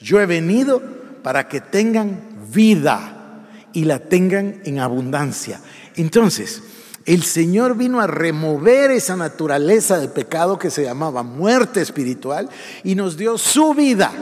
Yo 0.00 0.20
he 0.20 0.26
venido 0.26 0.82
para 1.22 1.48
que 1.48 1.60
tengan 1.60 2.20
vida 2.52 3.46
y 3.72 3.84
la 3.84 3.98
tengan 3.98 4.60
en 4.64 4.78
abundancia. 4.78 5.60
Entonces, 5.96 6.62
el 7.04 7.22
Señor 7.22 7.76
vino 7.76 8.00
a 8.00 8.06
remover 8.06 8.90
esa 8.90 9.16
naturaleza 9.16 9.98
de 9.98 10.08
pecado 10.08 10.58
que 10.58 10.70
se 10.70 10.84
llamaba 10.84 11.22
muerte 11.22 11.80
espiritual 11.80 12.50
y 12.84 12.94
nos 12.94 13.16
dio 13.16 13.38
su 13.38 13.72
vida 13.72 14.12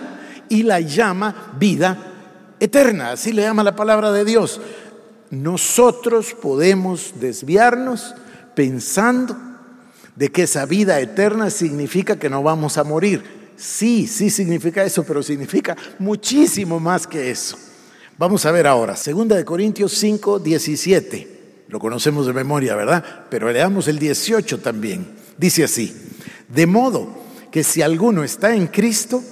y 0.49 0.63
la 0.63 0.81
llama 0.81 1.53
vida 1.59 1.99
eterna. 2.61 3.11
Así 3.11 3.33
le 3.33 3.43
llama 3.43 3.65
la 3.65 3.75
palabra 3.75 4.13
de 4.13 4.25
Dios. 4.25 4.61
Nosotros 5.31 6.35
podemos 6.41 7.15
desviarnos 7.19 8.15
pensando 8.55 9.37
de 10.15 10.31
que 10.31 10.45
esa 10.45 10.65
vida 10.65 11.01
eterna 11.01 11.51
significa 11.51 12.19
que 12.19 12.31
no 12.31 12.43
vamos 12.43 12.79
a 12.79 12.85
morir. 12.85 13.23
Sí, 13.57 14.07
sí 14.07 14.31
significa 14.31 14.85
eso, 14.85 15.03
pero 15.05 15.23
significa 15.23 15.77
muchísimo 15.99 16.79
más 16.79 17.07
que 17.07 17.31
eso. 17.31 17.59
Vamos 18.19 18.47
a 18.47 18.51
ver 18.51 18.67
ahora, 18.67 18.97
segunda 18.97 19.37
de 19.37 19.45
Corintios 19.45 19.93
5, 19.93 20.39
17. 20.39 21.65
Lo 21.69 21.79
conocemos 21.79 22.27
de 22.27 22.33
memoria, 22.33 22.75
¿verdad? 22.75 23.05
Pero 23.29 23.53
leamos 23.53 23.89
el 23.89 23.99
18 23.99 24.61
también. 24.61 25.07
Dice 25.37 25.65
así, 25.65 25.95
de 26.49 26.67
modo 26.67 27.11
que 27.51 27.63
si 27.63 27.83
alguno 27.83 28.25
está 28.25 28.55
en 28.55 28.69
Cristo, 28.69 29.23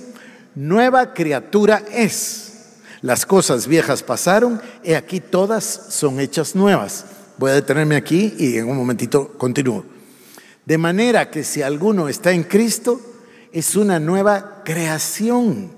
nueva 0.54 1.14
criatura 1.14 1.82
es. 1.90 2.52
Las 3.00 3.24
cosas 3.24 3.66
viejas 3.68 4.02
pasaron, 4.02 4.60
y 4.82 4.92
aquí 4.92 5.18
todas 5.18 5.64
son 5.64 6.20
hechas 6.20 6.54
nuevas. 6.54 7.06
Voy 7.38 7.52
a 7.52 7.54
detenerme 7.54 7.96
aquí 7.96 8.34
y 8.38 8.58
en 8.58 8.68
un 8.68 8.76
momentito 8.76 9.32
continúo. 9.38 9.86
De 10.66 10.76
manera 10.76 11.30
que 11.30 11.42
si 11.42 11.62
alguno 11.62 12.10
está 12.10 12.32
en 12.32 12.42
Cristo, 12.42 13.00
es 13.50 13.76
una 13.76 13.98
nueva 13.98 14.62
creación, 14.62 15.70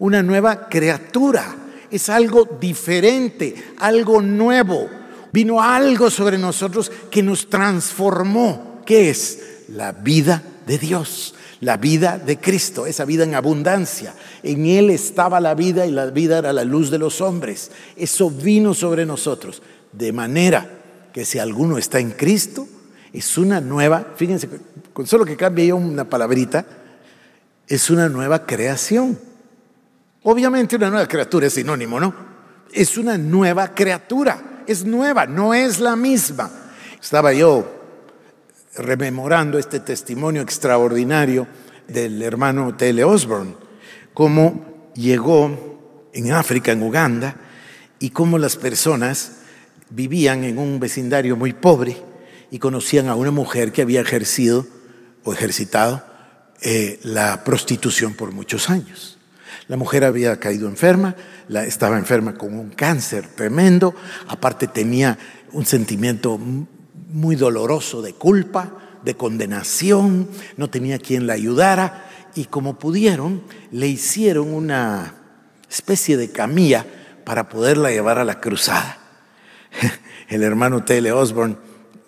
una 0.00 0.24
nueva 0.24 0.68
criatura, 0.68 1.61
es 1.92 2.08
algo 2.08 2.48
diferente, 2.58 3.54
algo 3.78 4.20
nuevo. 4.22 4.88
Vino 5.32 5.62
algo 5.62 6.10
sobre 6.10 6.38
nosotros 6.38 6.90
que 7.10 7.22
nos 7.22 7.48
transformó. 7.48 8.80
¿Qué 8.84 9.10
es? 9.10 9.38
La 9.68 9.92
vida 9.92 10.42
de 10.66 10.78
Dios, 10.78 11.34
la 11.60 11.76
vida 11.76 12.18
de 12.18 12.38
Cristo, 12.38 12.86
esa 12.86 13.04
vida 13.04 13.24
en 13.24 13.34
abundancia. 13.34 14.14
En 14.42 14.66
Él 14.66 14.90
estaba 14.90 15.40
la 15.40 15.54
vida 15.54 15.86
y 15.86 15.90
la 15.90 16.06
vida 16.06 16.38
era 16.38 16.52
la 16.52 16.64
luz 16.64 16.90
de 16.90 16.98
los 16.98 17.20
hombres. 17.20 17.70
Eso 17.96 18.30
vino 18.30 18.74
sobre 18.74 19.06
nosotros. 19.06 19.62
De 19.92 20.12
manera 20.12 20.68
que 21.12 21.24
si 21.26 21.38
alguno 21.38 21.76
está 21.78 22.00
en 22.00 22.12
Cristo, 22.12 22.66
es 23.12 23.36
una 23.36 23.60
nueva, 23.60 24.14
fíjense, 24.16 24.48
con 24.92 25.06
solo 25.06 25.26
que 25.26 25.36
cambie 25.36 25.66
yo 25.66 25.76
una 25.76 26.08
palabrita, 26.08 26.64
es 27.68 27.90
una 27.90 28.08
nueva 28.08 28.46
creación. 28.46 29.18
Obviamente 30.24 30.76
una 30.76 30.90
nueva 30.90 31.08
criatura 31.08 31.46
es 31.48 31.54
sinónimo, 31.54 31.98
¿no? 31.98 32.14
Es 32.72 32.96
una 32.96 33.18
nueva 33.18 33.74
criatura, 33.74 34.62
es 34.66 34.84
nueva, 34.84 35.26
no 35.26 35.52
es 35.52 35.80
la 35.80 35.96
misma. 35.96 36.50
Estaba 37.00 37.32
yo 37.32 37.80
rememorando 38.76 39.58
este 39.58 39.80
testimonio 39.80 40.42
extraordinario 40.42 41.46
del 41.88 42.22
hermano 42.22 42.74
T.L. 42.76 43.02
Osborne, 43.04 43.54
cómo 44.14 44.90
llegó 44.94 46.08
en 46.12 46.32
África, 46.32 46.72
en 46.72 46.82
Uganda, 46.82 47.36
y 47.98 48.10
cómo 48.10 48.38
las 48.38 48.56
personas 48.56 49.32
vivían 49.90 50.44
en 50.44 50.58
un 50.58 50.80
vecindario 50.80 51.36
muy 51.36 51.52
pobre 51.52 51.96
y 52.50 52.58
conocían 52.58 53.08
a 53.08 53.14
una 53.14 53.30
mujer 53.30 53.72
que 53.72 53.82
había 53.82 54.00
ejercido 54.00 54.66
o 55.24 55.32
ejercitado 55.32 56.04
eh, 56.60 56.98
la 57.02 57.44
prostitución 57.44 58.14
por 58.14 58.32
muchos 58.32 58.70
años. 58.70 59.11
La 59.68 59.76
mujer 59.76 60.04
había 60.04 60.38
caído 60.40 60.68
enferma, 60.68 61.14
estaba 61.48 61.98
enferma 61.98 62.34
con 62.34 62.54
un 62.58 62.70
cáncer 62.70 63.28
tremendo, 63.28 63.94
aparte 64.28 64.66
tenía 64.66 65.18
un 65.52 65.66
sentimiento 65.66 66.38
muy 66.38 67.36
doloroso 67.36 68.02
de 68.02 68.14
culpa, 68.14 68.72
de 69.04 69.14
condenación, 69.14 70.28
no 70.56 70.70
tenía 70.70 70.98
quien 70.98 71.26
la 71.26 71.34
ayudara 71.34 72.08
y 72.34 72.46
como 72.46 72.78
pudieron 72.78 73.42
le 73.70 73.88
hicieron 73.88 74.52
una 74.52 75.14
especie 75.70 76.16
de 76.16 76.30
camilla 76.30 76.86
para 77.24 77.48
poderla 77.48 77.90
llevar 77.90 78.18
a 78.18 78.24
la 78.24 78.40
cruzada. 78.40 78.98
El 80.28 80.42
hermano 80.42 80.84
T.L. 80.84 81.12
Osborne 81.12 81.56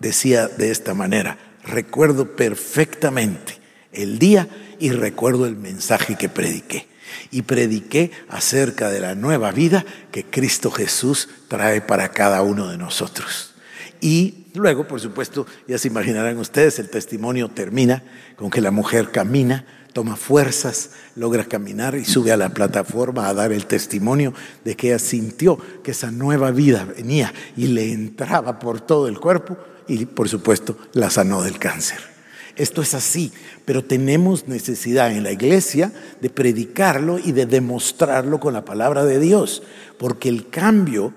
decía 0.01 0.49
de 0.49 0.71
esta 0.71 0.95
manera, 0.95 1.39
recuerdo 1.63 2.37
perfectamente 2.37 3.59
el 3.93 4.19
día 4.19 4.49
y 4.81 4.91
recuerdo 4.91 5.47
el 5.47 5.57
mensaje 5.57 6.17
que 6.17 6.29
prediqué. 6.29 6.94
Y 7.31 7.43
prediqué 7.43 8.11
acerca 8.29 8.91
de 8.91 9.01
la 9.01 9.15
nueva 9.15 9.53
vida 9.53 9.85
que 10.13 10.25
Cristo 10.25 10.71
Jesús 10.71 11.29
trae 11.49 11.81
para 11.81 12.11
cada 12.11 12.43
uno 12.43 12.69
de 12.69 12.79
nosotros. 12.79 13.55
Y 14.01 14.47
luego, 14.55 14.87
por 14.87 15.01
supuesto, 15.01 15.47
ya 15.67 15.79
se 15.79 15.89
imaginarán 15.89 16.39
ustedes, 16.39 16.79
el 16.79 16.91
testimonio 16.91 17.49
termina 17.49 18.03
con 18.37 18.51
que 18.51 18.61
la 18.61 18.71
mujer 18.71 19.11
camina 19.11 19.65
toma 19.95 20.17
fuerzas, 20.17 20.91
logra 21.15 21.45
caminar 21.45 21.95
y 21.95 22.05
sube 22.05 22.33
a 22.33 22.37
la 22.37 22.51
plataforma 22.51 23.29
a 23.29 23.35
dar 23.35 23.53
el 23.53 23.65
testimonio 23.65 24.35
de 24.65 24.77
que 24.77 24.89
ella 24.89 24.99
sintió 24.99 25.59
que 25.83 25.93
esa 25.93 26.11
nueva 26.11 26.51
vida 26.51 26.85
venía 26.85 27.33
y 27.57 27.69
le 27.69 27.93
entraba 27.93 28.59
por 28.59 28.81
todo 28.81 29.09
el 29.09 29.19
cuerpo 29.19 29.57
y 29.87 30.05
por 30.05 30.29
supuesto 30.29 30.77
la 30.93 31.11
sanó 31.11 31.43
del 31.43 31.59
cáncer. 31.59 32.14
Esto 32.57 32.83
es 32.83 32.95
así, 32.95 33.33
pero 33.65 33.83
tenemos 33.83 34.47
necesidad 34.47 35.11
en 35.11 35.25
la 35.25 35.33
iglesia 35.33 35.93
de 36.21 36.31
predicarlo 36.31 37.19
y 37.19 37.33
de 37.33 37.47
demostrarlo 37.47 38.39
con 38.39 38.55
la 38.55 38.65
palabra 38.65 39.05
de 39.05 39.19
Dios, 39.19 39.63
porque 39.99 40.29
el 40.29 40.49
cambio, 40.51 41.13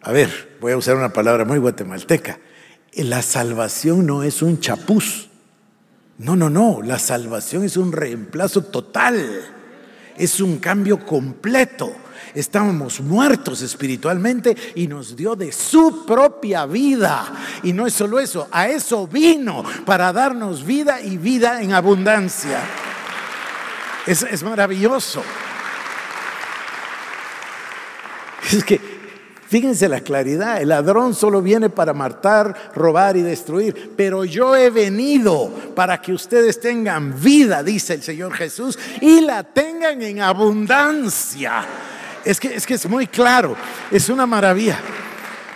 a 0.00 0.10
ver, 0.10 0.56
voy 0.60 0.72
a 0.72 0.76
usar 0.76 0.96
una 0.96 1.12
palabra 1.12 1.44
muy 1.44 1.58
guatemalteca, 1.58 2.40
la 2.94 3.22
salvación 3.22 4.06
no 4.06 4.22
es 4.24 4.42
un 4.42 4.58
chapuz, 4.58 5.28
no, 6.18 6.36
no, 6.36 6.50
no, 6.50 6.82
la 6.82 6.98
salvación 6.98 7.64
es 7.64 7.76
un 7.76 7.92
reemplazo 7.92 8.62
total, 8.62 9.40
es 10.16 10.40
un 10.40 10.58
cambio 10.58 11.04
completo. 11.06 11.94
Estábamos 12.34 13.00
muertos 13.00 13.60
espiritualmente 13.62 14.56
y 14.74 14.86
nos 14.86 15.14
dio 15.14 15.36
de 15.36 15.52
su 15.52 16.06
propia 16.06 16.66
vida. 16.66 17.32
Y 17.62 17.72
no 17.72 17.86
es 17.86 17.94
solo 17.94 18.18
eso, 18.18 18.48
a 18.50 18.68
eso 18.68 19.06
vino 19.06 19.62
para 19.84 20.12
darnos 20.12 20.64
vida 20.64 21.00
y 21.00 21.18
vida 21.18 21.62
en 21.62 21.72
abundancia. 21.72 22.60
Es, 24.06 24.22
es 24.22 24.42
maravilloso. 24.42 25.22
Es 28.50 28.64
que 28.64 28.92
Fíjense 29.52 29.86
la 29.86 30.00
claridad, 30.00 30.62
el 30.62 30.70
ladrón 30.70 31.14
solo 31.14 31.42
viene 31.42 31.68
para 31.68 31.92
matar, 31.92 32.72
robar 32.74 33.18
y 33.18 33.20
destruir, 33.20 33.92
pero 33.94 34.24
yo 34.24 34.56
he 34.56 34.70
venido 34.70 35.50
para 35.76 36.00
que 36.00 36.14
ustedes 36.14 36.58
tengan 36.58 37.20
vida, 37.20 37.62
dice 37.62 37.92
el 37.92 38.02
Señor 38.02 38.32
Jesús, 38.32 38.78
y 39.02 39.20
la 39.20 39.42
tengan 39.42 40.00
en 40.00 40.22
abundancia. 40.22 41.66
Es 42.24 42.38
que 42.38 42.54
es, 42.54 42.66
que 42.66 42.74
es 42.74 42.88
muy 42.88 43.06
claro, 43.06 43.56
es 43.90 44.08
una 44.08 44.26
maravilla. 44.26 44.78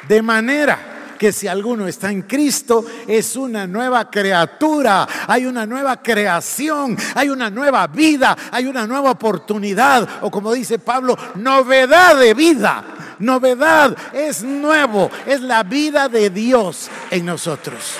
De 0.08 0.22
manera 0.22 0.78
que 1.18 1.32
si 1.32 1.48
alguno 1.48 1.88
está 1.88 2.10
en 2.10 2.22
Cristo 2.22 2.84
es 3.06 3.36
una 3.36 3.66
nueva 3.66 4.10
criatura, 4.10 5.08
hay 5.26 5.46
una 5.46 5.64
nueva 5.64 6.02
creación, 6.02 6.96
hay 7.14 7.30
una 7.30 7.48
nueva 7.50 7.86
vida, 7.86 8.36
hay 8.50 8.66
una 8.66 8.86
nueva 8.86 9.12
oportunidad, 9.12 10.06
o 10.22 10.30
como 10.30 10.52
dice 10.52 10.78
Pablo, 10.78 11.16
novedad 11.36 12.16
de 12.18 12.34
vida 12.34 12.84
novedad, 13.18 13.96
es 14.12 14.42
nuevo, 14.42 15.10
es 15.26 15.40
la 15.40 15.62
vida 15.62 16.08
de 16.08 16.30
Dios 16.30 16.88
en 17.10 17.24
nosotros. 17.26 17.94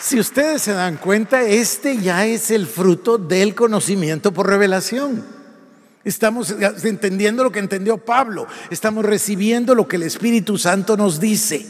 Si 0.00 0.18
ustedes 0.18 0.62
se 0.62 0.72
dan 0.72 0.96
cuenta, 0.96 1.42
este 1.42 1.98
ya 1.98 2.24
es 2.24 2.50
el 2.50 2.66
fruto 2.66 3.18
del 3.18 3.54
conocimiento 3.54 4.32
por 4.32 4.48
revelación. 4.48 5.39
Estamos 6.04 6.54
entendiendo 6.82 7.44
lo 7.44 7.52
que 7.52 7.58
entendió 7.58 7.98
Pablo, 7.98 8.46
estamos 8.70 9.04
recibiendo 9.04 9.74
lo 9.74 9.86
que 9.86 9.96
el 9.96 10.04
Espíritu 10.04 10.56
Santo 10.56 10.96
nos 10.96 11.20
dice. 11.20 11.66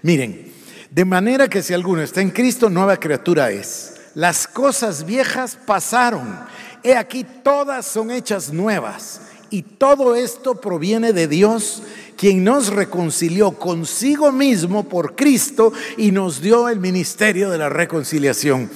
Miren, 0.00 0.52
de 0.90 1.04
manera 1.04 1.48
que 1.48 1.62
si 1.62 1.74
alguno 1.74 2.00
está 2.00 2.22
en 2.22 2.30
Cristo, 2.30 2.70
nueva 2.70 2.96
criatura 2.96 3.50
es. 3.50 3.94
Las 4.14 4.46
cosas 4.46 5.04
viejas 5.04 5.58
pasaron, 5.66 6.38
he 6.82 6.96
aquí 6.96 7.26
todas 7.42 7.84
son 7.84 8.10
hechas 8.10 8.52
nuevas. 8.52 9.20
Y 9.50 9.62
todo 9.62 10.14
esto 10.14 10.60
proviene 10.60 11.12
de 11.12 11.28
Dios, 11.28 11.82
quien 12.16 12.42
nos 12.42 12.68
reconcilió 12.68 13.52
consigo 13.52 14.32
mismo 14.32 14.88
por 14.88 15.14
Cristo 15.14 15.72
y 15.96 16.10
nos 16.10 16.40
dio 16.40 16.68
el 16.68 16.80
ministerio 16.80 17.50
de 17.50 17.58
la 17.58 17.68
reconciliación. 17.68 18.70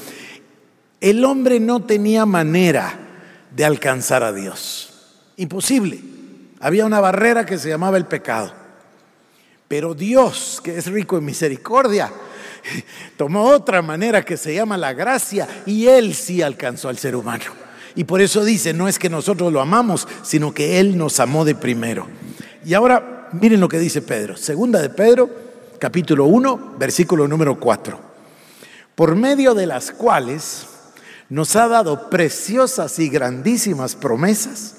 El 1.00 1.24
hombre 1.24 1.60
no 1.60 1.80
tenía 1.80 2.26
manera 2.26 2.98
de 3.54 3.64
alcanzar 3.64 4.22
a 4.22 4.32
Dios. 4.32 4.97
Imposible. 5.38 6.00
Había 6.60 6.84
una 6.84 7.00
barrera 7.00 7.46
que 7.46 7.58
se 7.58 7.68
llamaba 7.68 7.96
el 7.96 8.06
pecado. 8.06 8.52
Pero 9.68 9.94
Dios, 9.94 10.60
que 10.62 10.76
es 10.76 10.86
rico 10.86 11.16
en 11.16 11.24
misericordia, 11.24 12.10
tomó 13.16 13.44
otra 13.44 13.80
manera 13.80 14.24
que 14.24 14.36
se 14.36 14.54
llama 14.54 14.76
la 14.76 14.92
gracia 14.92 15.46
y 15.64 15.86
Él 15.86 16.14
sí 16.14 16.42
alcanzó 16.42 16.88
al 16.88 16.98
ser 16.98 17.14
humano. 17.14 17.44
Y 17.94 18.04
por 18.04 18.20
eso 18.20 18.44
dice, 18.44 18.72
no 18.72 18.88
es 18.88 18.98
que 18.98 19.08
nosotros 19.08 19.52
lo 19.52 19.60
amamos, 19.60 20.08
sino 20.22 20.52
que 20.52 20.80
Él 20.80 20.98
nos 20.98 21.20
amó 21.20 21.44
de 21.44 21.54
primero. 21.54 22.08
Y 22.64 22.74
ahora 22.74 23.28
miren 23.32 23.60
lo 23.60 23.68
que 23.68 23.78
dice 23.78 24.02
Pedro. 24.02 24.36
Segunda 24.36 24.82
de 24.82 24.90
Pedro, 24.90 25.30
capítulo 25.78 26.24
1, 26.24 26.74
versículo 26.78 27.28
número 27.28 27.60
4. 27.60 28.00
Por 28.96 29.14
medio 29.14 29.54
de 29.54 29.66
las 29.66 29.92
cuales 29.92 30.66
nos 31.28 31.54
ha 31.54 31.68
dado 31.68 32.10
preciosas 32.10 32.98
y 32.98 33.08
grandísimas 33.08 33.94
promesas 33.94 34.77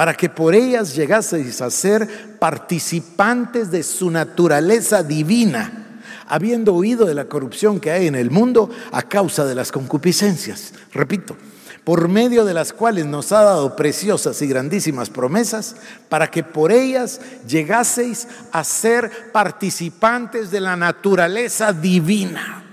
para 0.00 0.14
que 0.14 0.30
por 0.30 0.54
ellas 0.54 0.96
llegaseis 0.96 1.60
a 1.60 1.68
ser 1.68 2.38
participantes 2.38 3.70
de 3.70 3.82
su 3.82 4.10
naturaleza 4.10 5.02
divina, 5.02 6.00
habiendo 6.26 6.72
huido 6.72 7.04
de 7.04 7.12
la 7.12 7.26
corrupción 7.26 7.80
que 7.80 7.90
hay 7.90 8.06
en 8.06 8.14
el 8.14 8.30
mundo 8.30 8.70
a 8.92 9.02
causa 9.02 9.44
de 9.44 9.54
las 9.54 9.70
concupiscencias. 9.70 10.72
Repito, 10.94 11.36
por 11.84 12.08
medio 12.08 12.46
de 12.46 12.54
las 12.54 12.72
cuales 12.72 13.04
nos 13.04 13.30
ha 13.32 13.42
dado 13.42 13.76
preciosas 13.76 14.40
y 14.40 14.46
grandísimas 14.46 15.10
promesas, 15.10 15.76
para 16.08 16.30
que 16.30 16.42
por 16.44 16.72
ellas 16.72 17.20
llegaseis 17.46 18.26
a 18.52 18.64
ser 18.64 19.30
participantes 19.32 20.50
de 20.50 20.60
la 20.60 20.76
naturaleza 20.76 21.74
divina. 21.74 22.64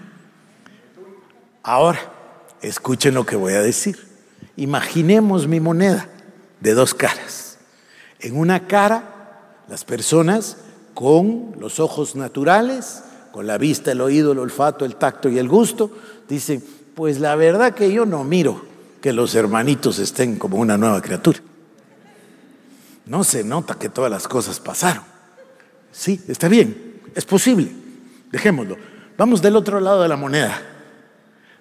Ahora, 1.62 2.00
escuchen 2.62 3.16
lo 3.16 3.26
que 3.26 3.36
voy 3.36 3.52
a 3.52 3.62
decir. 3.62 4.00
Imaginemos 4.56 5.46
mi 5.46 5.60
moneda 5.60 6.08
de 6.60 6.74
dos 6.74 6.94
caras. 6.94 7.58
En 8.20 8.38
una 8.38 8.68
cara, 8.68 9.44
las 9.68 9.84
personas 9.86 10.58
con 10.94 11.56
los 11.60 11.80
ojos 11.80 12.16
naturales, 12.16 13.04
con 13.32 13.46
la 13.46 13.58
vista, 13.58 13.92
el 13.92 14.02
oído, 14.02 14.32
el 14.32 14.40
olfato, 14.40 14.86
el 14.86 14.96
tacto 14.96 15.30
y 15.30 15.38
el 15.38 15.48
gusto, 15.48 15.92
dicen, 16.28 16.64
pues 16.96 17.20
la 17.20 17.36
verdad 17.36 17.76
que 17.76 17.92
yo 17.92 18.06
no 18.06 18.24
miro 18.24 18.66
que 19.02 19.14
los 19.14 19.36
hermanitos 19.36 20.00
estén 20.00 20.38
como 20.38 20.58
una 20.58 20.78
nueva 20.78 21.02
criatura. 21.02 21.40
No 23.06 23.24
se 23.24 23.44
nota 23.44 23.76
que 23.76 23.90
todas 23.90 24.12
las 24.12 24.28
cosas 24.28 24.60
pasaron. 24.60 25.04
Sí, 25.92 26.22
está 26.28 26.48
bien, 26.48 27.02
es 27.16 27.26
posible. 27.26 27.72
Dejémoslo. 28.32 28.78
Vamos 29.18 29.42
del 29.42 29.56
otro 29.56 29.80
lado 29.80 30.02
de 30.02 30.08
la 30.08 30.18
moneda. 30.18 30.62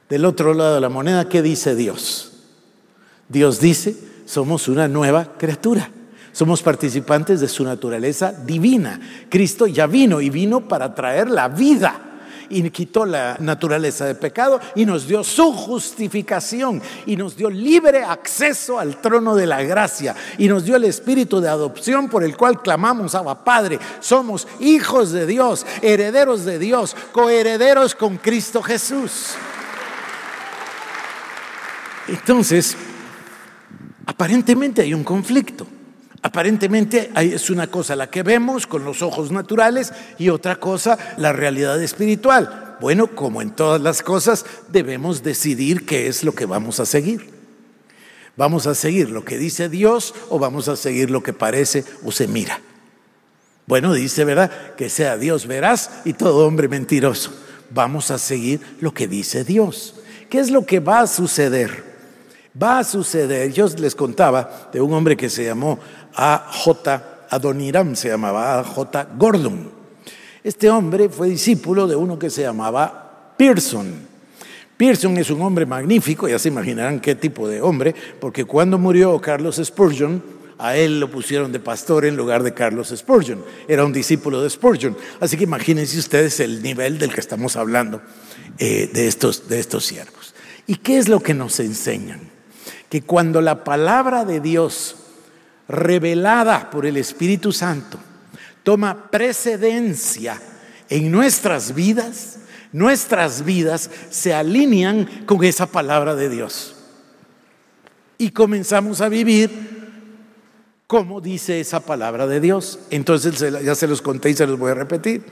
Del 0.09 0.25
otro 0.25 0.55
lado 0.55 0.75
de 0.75 0.81
la 0.81 0.89
moneda, 0.89 1.29
¿qué 1.29 1.43
dice 1.43 1.75
Dios? 1.75 2.33
Dios 3.29 3.61
dice, 3.61 3.97
somos 4.27 4.69
una 4.69 4.87
nueva 4.87 5.37
criatura. 5.39 5.91
Somos 6.33 6.63
participantes 6.63 7.41
de 7.41 7.49
su 7.49 7.65
naturaleza 7.65 8.31
divina. 8.31 9.01
Cristo 9.31 9.67
ya 9.67 9.87
vino 9.87 10.21
y 10.21 10.29
vino 10.29 10.69
para 10.69 10.95
traer 10.95 11.31
la 11.31 11.49
vida 11.49 12.07
y 12.51 12.69
quitó 12.71 13.07
la 13.07 13.37
naturaleza 13.41 14.05
de 14.05 14.15
pecado 14.15 14.61
y 14.75 14.85
nos 14.85 15.07
dio 15.07 15.25
su 15.25 15.53
justificación 15.53 16.83
y 17.07 17.17
nos 17.17 17.37
dio 17.37 17.49
libre 17.49 18.05
acceso 18.05 18.79
al 18.79 19.01
trono 19.01 19.35
de 19.35 19.47
la 19.47 19.63
gracia 19.63 20.15
y 20.39 20.47
nos 20.49 20.65
dio 20.65 20.77
el 20.77 20.85
espíritu 20.85 21.41
de 21.41 21.49
adopción 21.49 22.09
por 22.09 22.23
el 22.23 22.37
cual 22.37 22.61
clamamos 22.61 23.15
a 23.15 23.45
Padre. 23.45 23.79
Somos 24.01 24.47
hijos 24.61 25.13
de 25.13 25.27
Dios, 25.27 25.65
herederos 25.81 26.45
de 26.45 26.59
Dios, 26.59 26.95
coherederos 27.13 27.95
con 27.95 28.19
Cristo 28.19 28.63
Jesús. 28.63 29.31
Entonces, 32.09 32.77
aparentemente 34.07 34.83
hay 34.83 34.95
un 34.95 35.05
conflicto. 35.05 35.67
Aparentemente 36.23 37.11
es 37.15 37.51
una 37.51 37.69
cosa 37.69 37.95
la 37.95 38.11
que 38.11 38.23
vemos 38.23 38.67
con 38.67 38.85
los 38.85 39.03
ojos 39.03 39.31
naturales 39.31 39.93
y 40.19 40.31
otra 40.31 40.57
cosa 40.57 40.99
la 41.19 41.33
realidad 41.33 41.81
espiritual. 41.83 42.77
Bueno, 42.81 43.09
como 43.09 43.43
en 43.43 43.51
todas 43.51 43.81
las 43.81 44.03
cosas, 44.03 44.45
debemos 44.73 45.23
decidir 45.23 45.87
qué 45.87 46.09
es 46.09 46.25
lo 46.25 46.35
que 46.35 46.47
vamos 46.47 46.81
a 46.81 46.87
seguir. 46.87 47.31
¿Vamos 48.37 48.67
a 48.67 48.75
seguir 48.75 49.11
lo 49.11 49.25
que 49.25 49.39
dice 49.39 49.69
Dios 49.69 50.15
o 50.29 50.39
vamos 50.39 50.69
a 50.69 50.77
seguir 50.77 51.11
lo 51.11 51.23
que 51.23 51.33
parece 51.33 51.85
o 52.05 52.13
se 52.13 52.27
mira? 52.27 52.61
Bueno, 53.67 53.95
dice, 53.95 54.25
¿verdad? 54.25 54.75
Que 54.77 54.91
sea 54.91 55.17
Dios 55.17 55.47
veraz 55.47 55.91
y 56.05 56.13
todo 56.13 56.47
hombre 56.47 56.69
mentiroso. 56.69 57.33
Vamos 57.71 58.11
a 58.11 58.19
seguir 58.19 58.61
lo 58.81 58.93
que 58.93 59.09
dice 59.09 59.43
Dios. 59.43 59.95
¿Qué 60.29 60.39
es 60.39 60.51
lo 60.51 60.67
que 60.67 60.81
va 60.81 61.01
a 61.01 61.07
suceder? 61.07 61.96
Va 62.63 62.79
a 62.79 62.85
suceder, 62.85 63.53
yo 63.53 63.67
les 63.79 63.95
contaba 63.95 64.71
de 64.73 64.81
un 64.81 64.93
hombre 64.95 65.17
que 65.17 65.29
se 65.29 65.45
llamó 65.45 65.79
a.J. 66.15 67.17
Adoniram 67.31 67.95
se 67.97 68.09
llamaba, 68.09 68.61
A.J. 68.61 69.09
Gordon. 69.17 69.71
Este 70.43 70.71
hombre 70.71 71.09
fue 71.09 71.29
discípulo 71.29 71.87
de 71.87 71.97
uno 71.97 72.19
que 72.19 72.31
se 72.31 72.43
llamaba 72.43 73.35
Pearson. 73.37 74.07
Pearson 74.77 75.17
es 75.17 75.31
un 75.31 75.43
hombre 75.43 75.67
magnífico, 75.67 76.29
ya 76.29 76.39
se 76.39 76.49
imaginarán 76.49 77.01
qué 77.01 77.15
tipo 77.15 77.49
de 77.49 77.61
hombre, 77.61 77.95
porque 78.21 78.45
cuando 78.45 78.79
murió 78.79 79.19
Carlos 79.21 79.61
Spurgeon, 79.63 80.23
a 80.59 80.77
él 80.77 81.01
lo 81.01 81.11
pusieron 81.11 81.53
de 81.53 81.61
pastor 81.61 82.05
en 82.05 82.17
lugar 82.17 82.43
de 82.43 82.55
Carlos 82.55 82.93
Spurgeon. 82.95 83.43
Era 83.69 83.85
un 83.85 83.93
discípulo 83.93 84.43
de 84.43 84.49
Spurgeon. 84.49 84.97
Así 85.21 85.37
que 85.37 85.45
imagínense 85.45 85.99
ustedes 85.99 86.41
el 86.41 86.63
nivel 86.63 86.99
del 86.99 87.13
que 87.13 87.21
estamos 87.21 87.57
hablando 87.57 88.01
eh, 88.59 88.89
de, 88.93 89.07
estos, 89.07 89.49
de 89.49 89.59
estos 89.59 89.85
siervos. 89.85 90.35
¿Y 90.67 90.77
qué 90.77 90.99
es 90.99 91.09
lo 91.09 91.21
que 91.21 91.35
nos 91.35 91.61
enseñan? 91.61 92.36
Que 92.89 93.03
cuando 93.03 93.41
la 93.41 93.65
palabra 93.65 94.25
de 94.25 94.41
Dios 94.41 94.97
revelada 95.69 96.71
por 96.71 96.87
el 96.87 96.97
Espíritu 96.97 97.53
Santo 97.53 97.99
toma 98.63 99.11
precedencia 99.11 100.41
en 100.89 101.11
nuestras 101.11 101.75
vidas, 101.75 102.39
nuestras 102.73 103.45
vidas 103.45 103.91
se 104.11 104.35
alinean 104.35 105.25
con 105.27 105.45
esa 105.45 105.67
palabra 105.67 106.15
de 106.15 106.29
Dios. 106.29 106.77
Y 108.19 108.31
comenzamos 108.31 109.01
a 109.01 109.09
vivir 109.09 109.77
como 110.87 111.21
dice 111.21 111.61
esa 111.61 111.81
palabra 111.81 112.27
de 112.27 112.41
Dios. 112.41 112.79
Entonces 112.91 113.39
ya 113.65 113.75
se 113.75 113.89
los 113.89 114.03
conté 114.03 114.31
y 114.31 114.35
se 114.35 114.47
los 114.47 114.59
voy 114.59 114.71
a 114.71 114.75
repetir. 114.75 115.25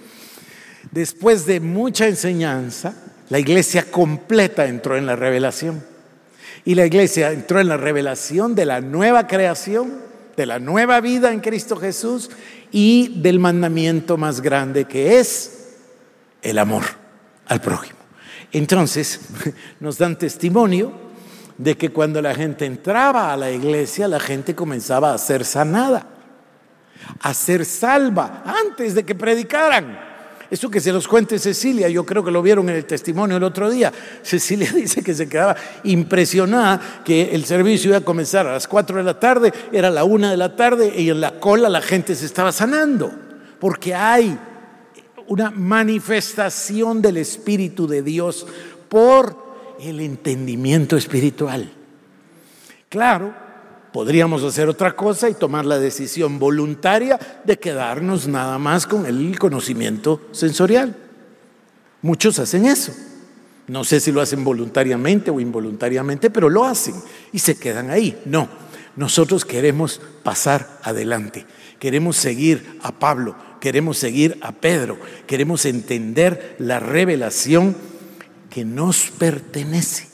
Después 0.90 1.46
de 1.46 1.60
mucha 1.60 2.06
enseñanza, 2.06 2.94
la 3.30 3.38
iglesia 3.38 3.90
completa 3.90 4.66
entró 4.66 4.96
en 4.96 5.06
la 5.06 5.16
revelación. 5.16 5.84
Y 6.64 6.74
la 6.74 6.87
iglesia 6.87 7.33
entró 7.33 7.61
en 7.61 7.68
la 7.68 7.77
revelación 7.77 8.55
de 8.55 8.66
la 8.66 8.81
nueva 8.81 9.27
creación 9.27 10.05
de 10.37 10.46
la 10.46 10.59
nueva 10.59 11.00
vida 11.00 11.33
en 11.33 11.40
Cristo 11.40 11.77
Jesús 11.77 12.31
y 12.70 13.20
del 13.20 13.38
mandamiento 13.38 14.16
más 14.16 14.40
grande 14.40 14.85
que 14.85 15.18
es 15.18 15.77
el 16.42 16.59
amor 16.59 16.85
al 17.46 17.61
prójimo. 17.61 17.98
Entonces, 18.53 19.20
nos 19.81 19.98
dan 19.98 20.18
testimonio 20.18 20.92
de 21.59 21.77
que 21.77 21.90
cuando 21.90 22.20
la 22.20 22.35
gente 22.35 22.66
entraba 22.66 23.33
a 23.33 23.37
la 23.37 23.50
iglesia, 23.50 24.09
la 24.09 24.20
gente 24.20 24.55
comenzaba 24.55 25.14
a 25.14 25.18
ser 25.18 25.44
sanada, 25.44 26.07
a 27.20 27.35
ser 27.35 27.64
salva 27.64 28.42
antes 28.44 28.94
de 28.94 29.05
que 29.05 29.14
predicaran. 29.14 30.13
Eso 30.50 30.70
que 30.70 30.80
se 30.80 30.92
los 30.92 31.09
cuente 31.09 31.38
Cecilia, 31.38 31.88
yo 31.88 32.04
creo 32.04 32.24
que 32.24 32.30
lo 32.30 32.42
vieron 32.42 32.68
en 32.68 32.76
el 32.76 32.85
testimonio 32.85 33.37
el 33.37 33.42
otro 33.42 33.70
día. 33.70 33.92
Cecilia 34.22 34.72
dice 34.74 35.02
que 35.02 35.14
se 35.14 35.28
quedaba 35.28 35.57
impresionada 35.85 37.02
que 37.04 37.35
el 37.35 37.44
servicio 37.44 37.90
iba 37.90 37.98
a 37.98 38.02
comenzar 38.02 38.46
a 38.46 38.52
las 38.52 38.68
4 38.68 38.98
de 38.98 39.02
la 39.02 39.18
tarde, 39.18 39.52
era 39.72 39.90
la 39.90 40.04
1 40.04 40.30
de 40.30 40.37
la 40.37 40.57
tarde 40.57 40.92
y 40.96 41.11
en 41.11 41.20
la 41.20 41.40
cola 41.40 41.68
la 41.68 41.80
gente 41.80 42.14
se 42.14 42.26
estaba 42.26 42.52
sanando, 42.52 43.12
porque 43.59 43.94
hay 43.94 44.38
una 45.28 45.50
manifestación 45.50 47.00
del 47.00 47.16
Espíritu 47.16 47.87
de 47.87 48.02
Dios 48.02 48.46
por 48.88 49.37
el 49.80 50.00
entendimiento 50.00 50.96
espiritual. 50.96 51.70
Claro, 52.88 53.43
Podríamos 53.94 54.42
hacer 54.42 54.68
otra 54.68 54.96
cosa 54.96 55.30
y 55.30 55.35
tomar 55.35 55.64
la 55.64 55.78
decisión 55.78 56.40
voluntaria 56.40 57.16
de 57.44 57.61
quedarnos 57.61 58.26
nada 58.26 58.59
más 58.59 58.88
con 58.88 59.07
el 59.07 59.38
conocimiento 59.38 60.20
sensorial. 60.33 60.96
Muchos 62.02 62.40
hacen 62.40 62.66
eso. 62.66 62.92
No 63.68 63.85
sé 63.85 64.00
si 64.00 64.11
lo 64.11 64.20
hacen 64.20 64.42
voluntariamente 64.42 65.30
o 65.30 65.38
involuntariamente, 65.38 66.28
pero 66.28 66.50
lo 66.50 66.64
hacen 66.64 66.96
y 67.30 67.38
se 67.38 67.57
quedan 67.57 67.90
ahí. 67.90 68.20
No, 68.24 68.48
nosotros 68.96 69.44
queremos 69.44 70.00
pasar 70.24 70.80
adelante, 70.83 71.46
queremos 71.78 72.16
seguir 72.16 72.80
a 72.83 72.98
Pablo, 72.98 73.37
queremos 73.61 73.96
seguir 73.96 74.38
a 74.40 74.50
Pedro, 74.50 74.98
queremos 75.28 75.66
entender 75.66 76.57
la 76.59 76.80
revelación 76.80 77.76
que 78.50 78.64
nos 78.64 79.12
pertenece. 79.12 80.09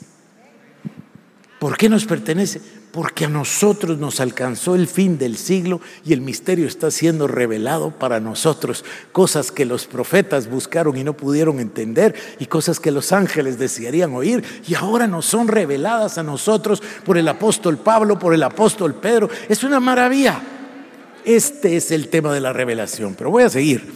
¿Por 1.57 1.77
qué 1.77 1.89
nos 1.89 2.05
pertenece? 2.05 2.61
Porque 2.91 3.25
a 3.25 3.29
nosotros 3.29 3.97
nos 3.97 4.19
alcanzó 4.19 4.75
el 4.75 4.87
fin 4.87 5.17
del 5.17 5.37
siglo 5.37 5.79
y 6.05 6.13
el 6.13 6.21
misterio 6.21 6.67
está 6.67 6.91
siendo 6.91 7.27
revelado 7.27 7.91
para 7.91 8.19
nosotros. 8.19 8.83
Cosas 9.11 9.51
que 9.51 9.65
los 9.65 9.85
profetas 9.85 10.49
buscaron 10.49 10.97
y 10.97 11.03
no 11.03 11.13
pudieron 11.13 11.59
entender 11.59 12.15
y 12.39 12.47
cosas 12.47 12.79
que 12.79 12.91
los 12.91 13.11
ángeles 13.11 13.57
desearían 13.57 14.13
oír 14.13 14.43
y 14.67 14.75
ahora 14.75 15.07
nos 15.07 15.25
son 15.25 15.47
reveladas 15.47 16.17
a 16.17 16.23
nosotros 16.23 16.83
por 17.05 17.17
el 17.17 17.27
apóstol 17.27 17.77
Pablo, 17.77 18.19
por 18.19 18.33
el 18.33 18.43
apóstol 18.43 18.95
Pedro. 18.95 19.29
Es 19.47 19.63
una 19.63 19.79
maravilla. 19.79 20.41
Este 21.23 21.77
es 21.77 21.91
el 21.91 22.09
tema 22.09 22.33
de 22.33 22.41
la 22.41 22.51
revelación, 22.51 23.15
pero 23.15 23.31
voy 23.31 23.43
a 23.43 23.49
seguir. 23.49 23.91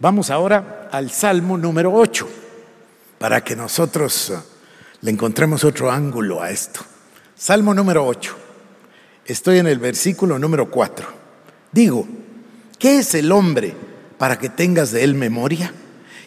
Vamos 0.00 0.30
ahora 0.30 0.88
al 0.90 1.10
Salmo 1.10 1.56
número 1.56 1.92
8 1.94 2.28
para 3.18 3.44
que 3.44 3.54
nosotros 3.54 4.32
le 5.00 5.10
encontremos 5.10 5.62
otro 5.62 5.92
ángulo 5.92 6.42
a 6.42 6.50
esto. 6.50 6.80
Salmo 7.42 7.74
número 7.74 8.06
8. 8.06 8.36
Estoy 9.26 9.58
en 9.58 9.66
el 9.66 9.80
versículo 9.80 10.38
número 10.38 10.70
4. 10.70 11.08
Digo, 11.72 12.06
¿qué 12.78 12.98
es 12.98 13.16
el 13.16 13.32
hombre 13.32 13.74
para 14.16 14.38
que 14.38 14.48
tengas 14.48 14.92
de 14.92 15.02
él 15.02 15.16
memoria? 15.16 15.74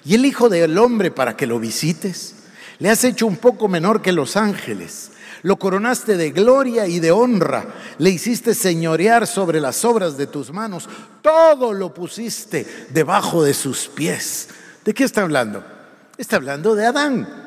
¿Y 0.04 0.16
el 0.16 0.26
Hijo 0.26 0.50
del 0.50 0.78
Hombre 0.78 1.12
para 1.12 1.38
que 1.38 1.48
lo 1.48 1.58
visites? 1.58 2.36
Le 2.80 2.90
has 2.90 3.06
hecho 3.06 3.28
un 3.28 3.38
poco 3.38 3.70
menor 3.70 4.02
que 4.02 4.12
los 4.12 4.36
ángeles. 4.36 5.12
Lo 5.42 5.58
coronaste 5.58 6.18
de 6.18 6.32
gloria 6.32 6.86
y 6.86 7.00
de 7.00 7.14
honra. 7.14 7.66
Le 7.98 8.10
hiciste 8.10 8.54
señorear 8.54 9.26
sobre 9.26 9.62
las 9.62 9.86
obras 9.86 10.18
de 10.18 10.28
tus 10.28 10.52
manos. 10.52 10.90
Todo 11.22 11.72
lo 11.72 11.94
pusiste 11.94 12.88
debajo 12.90 13.42
de 13.42 13.54
sus 13.54 13.88
pies. 13.88 14.50
¿De 14.84 14.94
qué 14.94 15.06
está 15.06 15.22
hablando? 15.22 15.64
Está 16.18 16.36
hablando 16.36 16.76
de 16.76 16.86
Adán. 16.86 17.45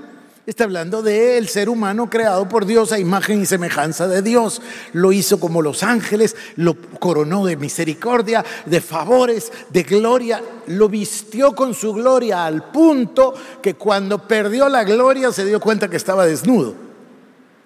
Está 0.49 0.65
hablando 0.65 1.03
del 1.03 1.47
ser 1.47 1.69
humano 1.69 2.09
creado 2.09 2.49
por 2.49 2.65
Dios 2.65 2.91
a 2.93 2.99
imagen 2.99 3.43
y 3.43 3.45
semejanza 3.45 4.09
de 4.09 4.23
Dios. 4.23 4.63
Lo 4.95 5.13
hizo 5.13 5.39
como 5.39 5.61
los 5.61 5.83
ángeles, 5.83 6.37
lo 6.57 6.75
coronó 6.75 7.45
de 7.45 7.59
misericordia, 7.59 8.43
de 8.65 8.81
favores, 8.81 9.53
de 9.69 9.83
gloria. 9.83 10.43
Lo 10.69 10.89
vistió 10.89 11.55
con 11.55 11.75
su 11.75 11.93
gloria 11.93 12.47
al 12.47 12.71
punto 12.71 13.35
que 13.61 13.75
cuando 13.75 14.27
perdió 14.27 14.71
la 14.71 14.85
gloria 14.85 15.33
se 15.33 15.45
dio 15.45 15.61
cuenta 15.61 15.91
que 15.91 15.99
estaba 15.99 16.25
desnudo, 16.25 16.75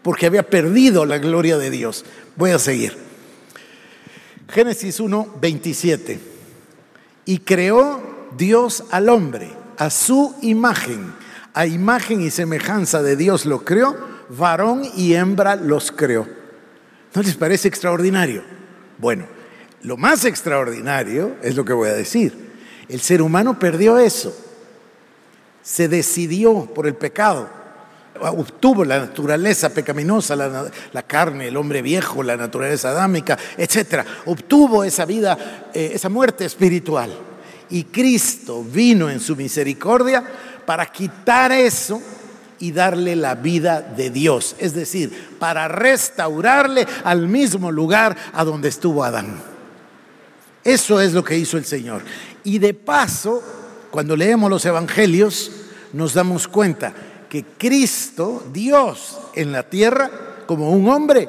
porque 0.03 0.27
había 0.27 0.43
perdido 0.43 1.07
la 1.07 1.19
gloria 1.19 1.59
de 1.59 1.71
Dios. 1.71 2.05
Voy 2.35 2.51
a 2.51 2.59
seguir. 2.59 2.99
Génesis 4.49 4.99
1, 4.99 5.37
27. 5.41 6.19
Y 7.27 7.39
creó 7.39 8.03
Dios 8.37 8.83
al 8.91 9.09
hombre 9.09 9.53
a 9.79 9.89
su 9.89 10.35
imagen 10.43 11.22
a 11.55 11.67
imagen 11.67 12.21
y 12.21 12.31
semejanza 12.31 13.03
de 13.03 13.17
Dios 13.17 13.47
lo 13.47 13.65
creó, 13.65 13.97
varón 14.29 14.83
y 14.97 15.15
hembra 15.15 15.57
los 15.57 15.93
creó. 15.93 16.27
¿No 17.15 17.23
les 17.23 17.35
parece 17.37 17.69
extraordinario? 17.69 18.43
Bueno, 18.99 19.27
lo 19.83 19.97
más 19.97 20.25
extraordinario 20.25 21.37
es 21.43 21.57
lo 21.57 21.65
que 21.65 21.73
voy 21.73 21.89
a 21.89 21.95
decir. 21.95 22.53
El 22.89 23.01
ser 23.01 23.21
humano 23.21 23.59
perdió 23.59 23.99
eso. 23.99 24.35
Se 25.63 25.89
decidió 25.89 26.67
por 26.67 26.87
el 26.87 26.95
pecado. 26.95 27.49
Obtuvo 28.21 28.85
la 28.85 28.99
naturaleza 28.99 29.71
pecaminosa, 29.71 30.37
la, 30.37 31.03
carne, 31.03 31.49
el 31.49 31.57
hombre 31.57 31.83
viejo, 31.83 32.23
la 32.23 32.37
naturaleza 32.37 32.91
adámica, 32.91 33.39
etc. 33.57 34.05
Obtuvo 34.27 34.85
esa 34.85 35.05
vida, 35.05 35.71
eh, 35.75 35.93
esa 35.95 36.09
muerte 36.09 36.45
espiritual. 36.45 37.11
Y 37.71 37.85
Cristo 37.85 38.63
vino 38.63 39.11
en 39.11 39.19
su 39.19 39.35
misericordia 39.35 40.23
para 40.65 40.87
quitar 40.87 41.53
eso 41.53 42.01
y 42.59 42.71
darle 42.71 43.17
la 43.17 43.35
vida 43.35 43.81
de 43.81 44.11
Dios, 44.11 44.55
es 44.59 44.73
decir, 44.73 45.37
para 45.39 45.67
restaurarle 45.67 46.87
al 47.03 47.27
mismo 47.27 47.73
lugar 47.73 48.17
a 48.33 48.45
donde 48.45 48.69
estuvo 48.69 49.03
Adán. 49.03 49.43
Eso 50.63 51.01
es 51.01 51.13
lo 51.13 51.25
que 51.25 51.37
hizo 51.37 51.57
el 51.57 51.65
Señor. 51.65 52.03
Y 52.45 52.61
de 52.61 52.73
paso, 52.73 53.43
cuando 53.91 54.17
leemos 54.17 54.49
los 54.49 54.65
evangelios, 54.65 55.51
nos 55.93 56.15
damos 56.15 56.47
cuenta 56.47 56.93
que 57.29 57.45
Cristo, 57.59 58.47
Dios 58.53 59.19
en 59.35 59.51
la 59.51 59.65
tierra, 59.65 60.11
como 60.47 60.71
un 60.71 60.89
hombre, 60.89 61.29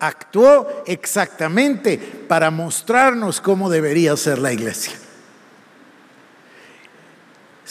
actuó 0.00 0.84
exactamente 0.86 1.98
para 2.26 2.50
mostrarnos 2.50 3.42
cómo 3.42 3.68
debería 3.68 4.16
ser 4.16 4.38
la 4.38 4.52
iglesia 4.54 4.92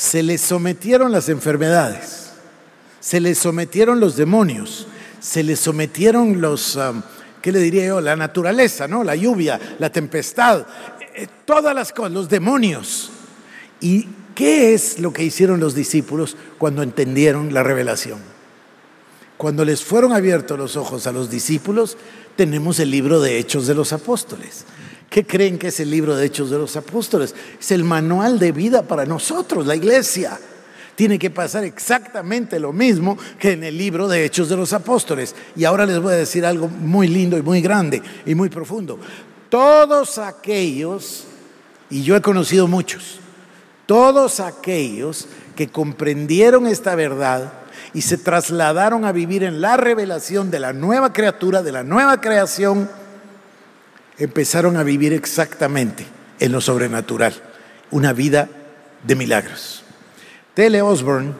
se 0.01 0.23
le 0.23 0.39
sometieron 0.39 1.11
las 1.11 1.29
enfermedades, 1.29 2.31
se 2.99 3.19
le 3.19 3.35
sometieron 3.35 3.99
los 3.99 4.15
demonios, 4.15 4.87
se 5.19 5.43
le 5.43 5.55
sometieron 5.55 6.41
los, 6.41 6.79
¿qué 7.39 7.51
le 7.51 7.59
diría 7.59 7.85
yo? 7.85 8.01
La 8.01 8.15
naturaleza, 8.15 8.87
¿no? 8.87 9.03
La 9.03 9.15
lluvia, 9.15 9.59
la 9.77 9.91
tempestad, 9.91 10.65
eh, 11.13 11.27
todas 11.45 11.75
las 11.75 11.93
cosas, 11.93 12.13
los 12.13 12.29
demonios. 12.29 13.11
¿Y 13.79 14.07
qué 14.33 14.73
es 14.73 14.97
lo 14.97 15.13
que 15.13 15.23
hicieron 15.23 15.59
los 15.59 15.75
discípulos 15.75 16.35
cuando 16.57 16.81
entendieron 16.81 17.53
la 17.53 17.61
revelación? 17.61 18.17
Cuando 19.37 19.63
les 19.63 19.83
fueron 19.83 20.13
abiertos 20.13 20.57
los 20.57 20.77
ojos 20.77 21.05
a 21.05 21.11
los 21.11 21.29
discípulos, 21.29 21.95
tenemos 22.35 22.79
el 22.79 22.89
libro 22.89 23.21
de 23.21 23.37
Hechos 23.37 23.67
de 23.67 23.75
los 23.75 23.93
Apóstoles. 23.93 24.65
¿Qué 25.11 25.25
creen 25.25 25.59
que 25.59 25.67
es 25.67 25.79
el 25.81 25.91
libro 25.91 26.15
de 26.15 26.25
Hechos 26.25 26.49
de 26.49 26.57
los 26.57 26.77
Apóstoles? 26.77 27.35
Es 27.59 27.71
el 27.71 27.83
manual 27.83 28.39
de 28.39 28.53
vida 28.53 28.81
para 28.83 29.05
nosotros, 29.05 29.67
la 29.67 29.75
iglesia. 29.75 30.39
Tiene 30.95 31.19
que 31.19 31.29
pasar 31.29 31.65
exactamente 31.65 32.61
lo 32.61 32.71
mismo 32.71 33.17
que 33.37 33.51
en 33.51 33.65
el 33.65 33.77
libro 33.77 34.07
de 34.07 34.23
Hechos 34.23 34.47
de 34.47 34.55
los 34.55 34.71
Apóstoles. 34.71 35.35
Y 35.57 35.65
ahora 35.65 35.85
les 35.85 35.99
voy 35.99 36.13
a 36.13 36.15
decir 36.15 36.45
algo 36.45 36.69
muy 36.69 37.09
lindo 37.09 37.37
y 37.37 37.41
muy 37.41 37.59
grande 37.59 38.01
y 38.25 38.35
muy 38.35 38.47
profundo. 38.47 38.99
Todos 39.49 40.17
aquellos, 40.17 41.25
y 41.89 42.03
yo 42.03 42.15
he 42.15 42.21
conocido 42.21 42.69
muchos, 42.69 43.19
todos 43.87 44.39
aquellos 44.39 45.27
que 45.57 45.67
comprendieron 45.67 46.67
esta 46.67 46.95
verdad 46.95 47.51
y 47.93 48.03
se 48.03 48.17
trasladaron 48.17 49.03
a 49.03 49.11
vivir 49.11 49.43
en 49.43 49.59
la 49.59 49.75
revelación 49.75 50.51
de 50.51 50.59
la 50.59 50.71
nueva 50.71 51.11
criatura, 51.11 51.61
de 51.61 51.73
la 51.73 51.83
nueva 51.83 52.21
creación, 52.21 52.89
empezaron 54.23 54.77
a 54.77 54.83
vivir 54.83 55.13
exactamente 55.13 56.05
en 56.39 56.51
lo 56.51 56.61
sobrenatural, 56.61 57.33
una 57.89 58.13
vida 58.13 58.49
de 59.03 59.15
milagros. 59.15 59.83
Tele 60.53 60.83
Osborne 60.83 61.33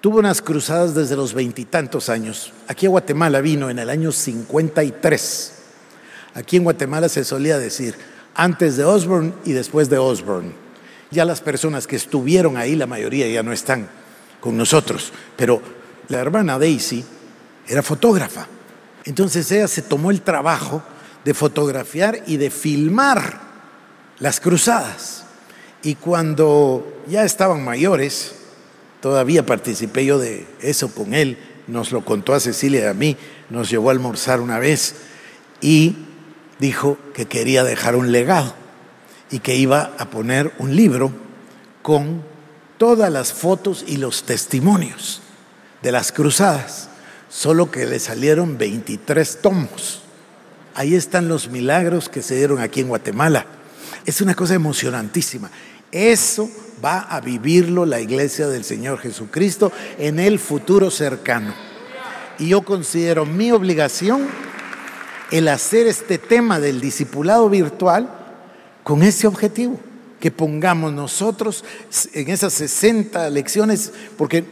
tuvo 0.00 0.18
unas 0.18 0.40
cruzadas 0.40 0.94
desde 0.94 1.16
los 1.16 1.34
veintitantos 1.34 2.08
años. 2.08 2.52
Aquí 2.68 2.86
a 2.86 2.90
Guatemala 2.90 3.40
vino 3.40 3.68
en 3.68 3.80
el 3.80 3.90
año 3.90 4.12
53. 4.12 5.52
Aquí 6.34 6.56
en 6.56 6.64
Guatemala 6.64 7.08
se 7.08 7.24
solía 7.24 7.58
decir 7.58 7.96
antes 8.36 8.76
de 8.76 8.84
Osborne 8.84 9.32
y 9.44 9.52
después 9.52 9.90
de 9.90 9.98
Osborne. 9.98 10.52
Ya 11.10 11.24
las 11.24 11.40
personas 11.40 11.88
que 11.88 11.96
estuvieron 11.96 12.56
ahí, 12.56 12.76
la 12.76 12.86
mayoría 12.86 13.26
ya 13.26 13.42
no 13.42 13.52
están 13.52 13.88
con 14.38 14.56
nosotros, 14.56 15.12
pero 15.36 15.60
la 16.06 16.18
hermana 16.18 16.60
Daisy 16.60 17.04
era 17.66 17.82
fotógrafa. 17.82 18.46
Entonces 19.04 19.50
ella 19.50 19.66
se 19.66 19.82
tomó 19.82 20.12
el 20.12 20.22
trabajo 20.22 20.82
de 21.24 21.34
fotografiar 21.34 22.22
y 22.26 22.36
de 22.36 22.50
filmar 22.50 23.40
las 24.18 24.40
cruzadas. 24.40 25.24
Y 25.82 25.94
cuando 25.94 27.02
ya 27.08 27.24
estaban 27.24 27.64
mayores, 27.64 28.34
todavía 29.00 29.46
participé 29.46 30.04
yo 30.04 30.18
de 30.18 30.46
eso 30.60 30.92
con 30.92 31.14
él, 31.14 31.38
nos 31.66 31.92
lo 31.92 32.04
contó 32.04 32.34
a 32.34 32.40
Cecilia 32.40 32.80
y 32.80 32.86
a 32.86 32.94
mí, 32.94 33.16
nos 33.50 33.70
llevó 33.70 33.90
a 33.90 33.92
almorzar 33.92 34.40
una 34.40 34.58
vez 34.58 34.96
y 35.60 35.96
dijo 36.58 36.98
que 37.14 37.26
quería 37.26 37.62
dejar 37.62 37.94
un 37.94 38.10
legado 38.10 38.54
y 39.30 39.40
que 39.40 39.54
iba 39.54 39.92
a 39.98 40.10
poner 40.10 40.52
un 40.58 40.74
libro 40.74 41.12
con 41.82 42.22
todas 42.78 43.12
las 43.12 43.32
fotos 43.32 43.84
y 43.86 43.98
los 43.98 44.24
testimonios 44.24 45.20
de 45.82 45.92
las 45.92 46.12
cruzadas, 46.12 46.88
solo 47.28 47.70
que 47.70 47.86
le 47.86 47.98
salieron 47.98 48.58
23 48.58 49.42
tomos. 49.42 50.02
Ahí 50.78 50.94
están 50.94 51.26
los 51.26 51.48
milagros 51.48 52.08
que 52.08 52.22
se 52.22 52.36
dieron 52.36 52.60
aquí 52.60 52.78
en 52.78 52.86
Guatemala. 52.86 53.46
Es 54.06 54.20
una 54.20 54.36
cosa 54.36 54.54
emocionantísima. 54.54 55.50
Eso 55.90 56.48
va 56.84 57.00
a 57.00 57.20
vivirlo 57.20 57.84
la 57.84 58.00
iglesia 58.00 58.46
del 58.46 58.62
Señor 58.62 59.00
Jesucristo 59.00 59.72
en 59.98 60.20
el 60.20 60.38
futuro 60.38 60.92
cercano. 60.92 61.52
Y 62.38 62.50
yo 62.50 62.62
considero 62.62 63.26
mi 63.26 63.50
obligación 63.50 64.28
el 65.32 65.48
hacer 65.48 65.88
este 65.88 66.16
tema 66.16 66.60
del 66.60 66.80
discipulado 66.80 67.50
virtual 67.50 68.08
con 68.84 69.02
ese 69.02 69.26
objetivo, 69.26 69.80
que 70.20 70.30
pongamos 70.30 70.92
nosotros 70.92 71.64
en 72.12 72.30
esas 72.30 72.52
60 72.52 73.30
lecciones, 73.30 73.92
porque 74.16 74.44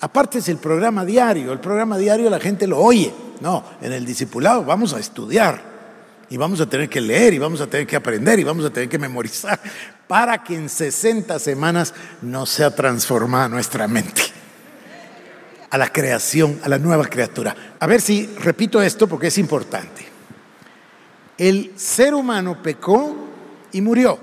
Aparte 0.00 0.38
es 0.38 0.48
el 0.48 0.58
programa 0.58 1.04
diario, 1.04 1.52
el 1.52 1.60
programa 1.60 1.96
diario 1.96 2.28
la 2.28 2.40
gente 2.40 2.66
lo 2.66 2.78
oye. 2.78 3.12
No, 3.40 3.64
en 3.80 3.92
el 3.92 4.04
discipulado 4.04 4.64
vamos 4.64 4.92
a 4.94 4.98
estudiar 4.98 5.60
y 6.28 6.36
vamos 6.36 6.60
a 6.60 6.68
tener 6.68 6.88
que 6.88 7.00
leer 7.00 7.34
y 7.34 7.38
vamos 7.38 7.60
a 7.60 7.66
tener 7.66 7.86
que 7.86 7.96
aprender 7.96 8.38
y 8.38 8.44
vamos 8.44 8.64
a 8.64 8.70
tener 8.70 8.88
que 8.88 8.98
memorizar 8.98 9.60
para 10.06 10.42
que 10.42 10.54
en 10.54 10.68
60 10.68 11.38
semanas 11.38 11.94
no 12.22 12.46
sea 12.46 12.74
transformada 12.74 13.48
nuestra 13.48 13.88
mente 13.88 14.22
a 15.70 15.78
la 15.78 15.92
creación, 15.92 16.60
a 16.62 16.68
la 16.68 16.78
nueva 16.78 17.04
criatura. 17.06 17.54
A 17.78 17.86
ver 17.86 18.00
si 18.00 18.26
repito 18.40 18.80
esto 18.80 19.06
porque 19.06 19.28
es 19.28 19.38
importante. 19.38 20.06
El 21.38 21.72
ser 21.76 22.14
humano 22.14 22.62
pecó 22.62 23.14
y 23.72 23.80
murió. 23.80 24.18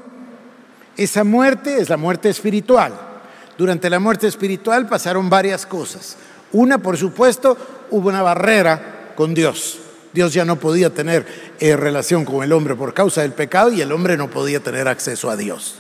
Esa 0.98 1.24
muerte 1.24 1.80
es 1.80 1.90
la 1.90 1.98
muerte 1.98 2.30
espiritual. 2.30 3.13
Durante 3.58 3.90
la 3.90 4.00
muerte 4.00 4.28
espiritual 4.28 4.88
pasaron 4.88 5.30
varias 5.30 5.66
cosas. 5.66 6.18
Una, 6.52 6.78
por 6.78 6.98
supuesto, 6.98 7.58
hubo 7.92 8.10
una 8.10 8.22
barrera 8.22 9.14
con 9.16 9.34
Dios. 9.34 9.80
Dios 10.14 10.34
ya 10.34 10.46
no 10.46 10.60
podía 10.60 10.92
tener 10.92 11.26
eh, 11.60 11.76
relación 11.76 12.24
con 12.24 12.44
el 12.44 12.52
hombre 12.52 12.76
por 12.76 12.94
causa 12.94 13.22
del 13.22 13.34
pecado 13.34 13.72
y 13.72 13.82
el 13.82 13.92
hombre 13.92 14.18
no 14.18 14.30
podía 14.30 14.60
tener 14.60 14.88
acceso 14.88 15.30
a 15.30 15.38
Dios. 15.38 15.76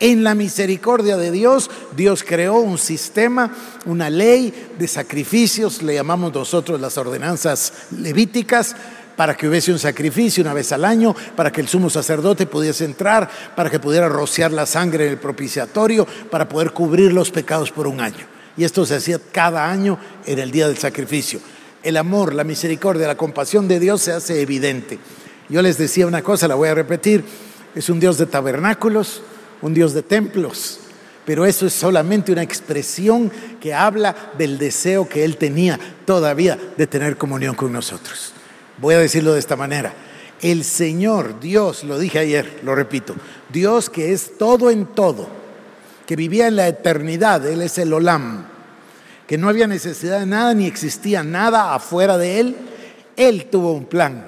En 0.00 0.24
la 0.24 0.34
misericordia 0.34 1.16
de 1.16 1.30
Dios, 1.30 1.70
Dios 1.94 2.24
creó 2.24 2.56
un 2.56 2.78
sistema, 2.78 3.54
una 3.84 4.10
ley 4.10 4.72
de 4.78 4.88
sacrificios, 4.88 5.82
le 5.82 5.94
llamamos 5.94 6.34
nosotros 6.34 6.80
las 6.80 6.98
ordenanzas 6.98 7.72
levíticas, 7.96 8.74
para 9.16 9.36
que 9.36 9.48
hubiese 9.48 9.72
un 9.72 9.78
sacrificio 9.78 10.42
una 10.42 10.54
vez 10.54 10.72
al 10.72 10.84
año, 10.84 11.14
para 11.36 11.50
que 11.52 11.60
el 11.60 11.68
sumo 11.68 11.90
sacerdote 11.90 12.46
pudiese 12.46 12.84
entrar, 12.84 13.28
para 13.54 13.70
que 13.70 13.80
pudiera 13.80 14.08
rociar 14.08 14.52
la 14.52 14.66
sangre 14.66 15.06
en 15.06 15.12
el 15.12 15.18
propiciatorio, 15.18 16.06
para 16.30 16.48
poder 16.48 16.72
cubrir 16.72 17.12
los 17.12 17.30
pecados 17.30 17.70
por 17.70 17.86
un 17.86 18.00
año. 18.00 18.26
Y 18.56 18.64
esto 18.64 18.86
se 18.86 18.96
hacía 18.96 19.18
cada 19.32 19.70
año 19.70 19.98
en 20.26 20.38
el 20.38 20.50
día 20.50 20.68
del 20.68 20.78
sacrificio. 20.78 21.40
El 21.82 21.96
amor, 21.96 22.34
la 22.34 22.44
misericordia, 22.44 23.06
la 23.06 23.16
compasión 23.16 23.68
de 23.68 23.80
Dios 23.80 24.00
se 24.02 24.12
hace 24.12 24.40
evidente. 24.40 24.98
Yo 25.48 25.60
les 25.60 25.76
decía 25.76 26.06
una 26.06 26.22
cosa, 26.22 26.48
la 26.48 26.54
voy 26.54 26.68
a 26.68 26.74
repetir, 26.74 27.24
es 27.74 27.88
un 27.88 28.00
Dios 28.00 28.16
de 28.18 28.26
tabernáculos, 28.26 29.22
un 29.60 29.74
Dios 29.74 29.92
de 29.92 30.02
templos, 30.02 30.80
pero 31.24 31.46
eso 31.46 31.66
es 31.66 31.72
solamente 31.72 32.32
una 32.32 32.42
expresión 32.42 33.30
que 33.60 33.74
habla 33.74 34.14
del 34.38 34.58
deseo 34.58 35.08
que 35.08 35.24
Él 35.24 35.36
tenía 35.36 35.78
todavía 36.04 36.58
de 36.76 36.86
tener 36.86 37.16
comunión 37.16 37.54
con 37.54 37.72
nosotros. 37.72 38.33
Voy 38.78 38.94
a 38.94 38.98
decirlo 38.98 39.32
de 39.34 39.40
esta 39.40 39.56
manera. 39.56 39.92
El 40.40 40.64
Señor, 40.64 41.40
Dios, 41.40 41.84
lo 41.84 41.98
dije 41.98 42.18
ayer, 42.18 42.60
lo 42.64 42.74
repito, 42.74 43.14
Dios 43.50 43.88
que 43.88 44.12
es 44.12 44.36
todo 44.36 44.70
en 44.70 44.86
todo, 44.86 45.28
que 46.06 46.16
vivía 46.16 46.48
en 46.48 46.56
la 46.56 46.68
eternidad, 46.68 47.46
Él 47.46 47.62
es 47.62 47.78
el 47.78 47.92
Olam, 47.92 48.46
que 49.26 49.38
no 49.38 49.48
había 49.48 49.66
necesidad 49.66 50.20
de 50.20 50.26
nada 50.26 50.52
ni 50.52 50.66
existía 50.66 51.22
nada 51.22 51.74
afuera 51.74 52.18
de 52.18 52.40
Él, 52.40 52.56
Él 53.16 53.46
tuvo 53.50 53.72
un 53.72 53.86
plan, 53.86 54.26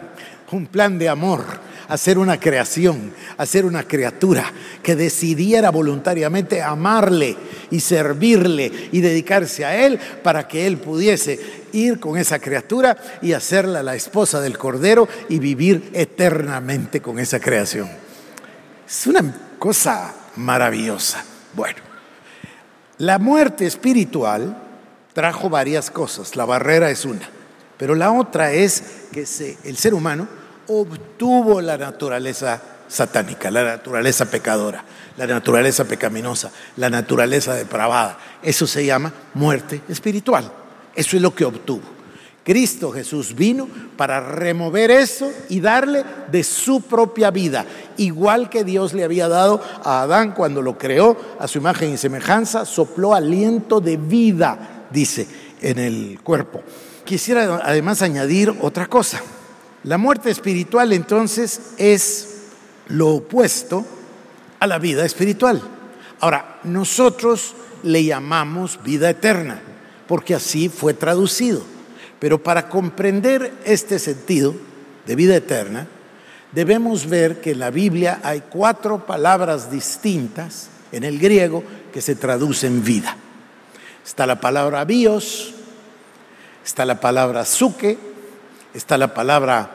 un 0.53 0.67
plan 0.67 0.99
de 0.99 1.09
amor, 1.09 1.45
hacer 1.89 2.19
una 2.19 2.39
creación, 2.39 3.13
hacer 3.37 3.65
una 3.65 3.85
criatura 3.85 4.53
que 4.83 4.97
decidiera 4.97 5.71
voluntariamente 5.71 6.63
amarle 6.63 7.37
y 7.71 7.81
servirle 7.81 8.73
y 8.93 9.01
dedicarse 9.01 9.65
a 9.65 9.85
Él 9.85 9.99
para 10.23 10.49
que 10.49 10.67
Él 10.67 10.79
pudiese 10.79 11.39
ir 11.73 12.01
con 12.01 12.19
esa 12.19 12.39
criatura 12.39 12.97
y 13.23 13.33
hacerla 13.33 13.83
la 13.83 13.95
esposa 13.95 14.41
del 14.41 14.59
Cordero 14.59 15.09
y 15.29 15.39
vivir 15.39 15.91
eternamente 15.93 17.01
con 17.01 17.19
esa 17.19 17.41
creación. 17.41 17.89
Es 18.89 19.07
una 19.07 19.35
cosa 19.59 20.15
maravillosa. 20.37 21.25
Bueno, 21.55 21.79
la 22.99 23.19
muerte 23.19 23.67
espiritual 23.67 24.57
trajo 25.13 25.49
varias 25.49 25.91
cosas, 25.91 26.37
la 26.37 26.45
barrera 26.45 26.91
es 26.91 27.05
una, 27.05 27.29
pero 27.79 27.95
la 27.95 28.13
otra 28.13 28.53
es 28.53 28.83
que 29.13 29.27
el 29.65 29.77
ser 29.77 29.95
humano 29.95 30.29
obtuvo 30.69 31.61
la 31.61 31.77
naturaleza 31.77 32.61
satánica, 32.89 33.51
la 33.51 33.65
naturaleza 33.65 34.27
pecadora, 34.27 34.85
la 35.17 35.27
naturaleza 35.27 35.85
pecaminosa, 35.85 36.51
la 36.77 36.91
naturaleza 36.91 37.55
depravada. 37.55 38.19
Eso 38.43 38.67
se 38.67 38.85
llama 38.85 39.13
muerte 39.35 39.83
espiritual. 39.89 40.51
Eso 40.95 41.17
es 41.17 41.23
lo 41.23 41.35
que 41.35 41.45
obtuvo. 41.45 41.97
Cristo 42.45 42.93
Jesús 42.93 43.35
vino 43.35 43.69
para 43.97 44.21
remover 44.21 44.93
eso 44.93 45.33
y 45.49 45.59
darle 45.59 46.05
de 46.31 46.45
su 46.45 46.81
propia 46.83 47.33
vida, 47.33 47.67
igual 47.97 48.49
que 48.49 48.63
Dios 48.63 48.95
le 48.95 49.03
había 49.03 49.27
dado 49.27 49.61
a 49.83 50.03
Adán 50.03 50.31
cuando 50.31 50.63
lo 50.63 50.79
creó 50.79 51.17
a 51.41 51.49
su 51.49 51.59
imagen 51.59 51.93
y 51.93 51.97
semejanza, 51.97 52.65
sopló 52.65 53.15
aliento 53.15 53.81
de 53.81 53.97
vida, 53.97 54.87
dice, 54.93 55.27
en 55.61 55.81
el 55.81 56.21
cuerpo. 56.23 56.63
Quisiera 57.05 57.63
además 57.65 58.01
añadir 58.03 58.55
otra 58.61 58.87
cosa. 58.87 59.21
La 59.87 59.99
muerte 59.99 60.31
espiritual 60.31 60.93
entonces 60.93 61.61
es 61.79 62.29
lo 62.89 63.11
opuesto 63.11 63.87
a 64.59 64.67
la 64.67 64.81
vida 64.81 65.05
espiritual. 65.05 65.63
Ahora, 66.19 66.59
nosotros 66.65 67.55
le 67.85 68.05
llamamos 68.05 68.81
vida 68.83 69.09
eterna, 69.09 69.61
porque 70.09 70.35
así 70.35 70.69
fue 70.69 70.93
traducido. 70.93 71.63
Pero 72.19 72.43
para 72.43 72.69
comprender 72.69 73.53
este 73.65 74.01
sentido 74.01 74.57
de 75.07 75.15
vida 75.15 75.37
eterna, 75.37 75.87
debemos 76.51 77.09
ver 77.09 77.41
que 77.41 77.53
en 77.53 77.61
la 77.61 77.71
Biblia 77.71 78.19
hay 78.25 78.43
cuatro 78.51 79.07
palabras 79.07 79.71
distintas 79.71 80.69
en 80.91 81.05
el 81.05 81.21
griego 81.21 81.63
que 81.93 82.03
se 82.03 82.17
traducen 82.17 82.83
vida. 82.83 83.17
Está 84.05 84.27
la 84.27 84.41
palabra 84.41 84.85
bios, 84.85 85.55
está 86.65 86.85
la 86.85 86.99
palabra 86.99 87.45
suke, 87.45 88.16
está 88.77 88.99
la 88.99 89.15
palabra 89.15 89.71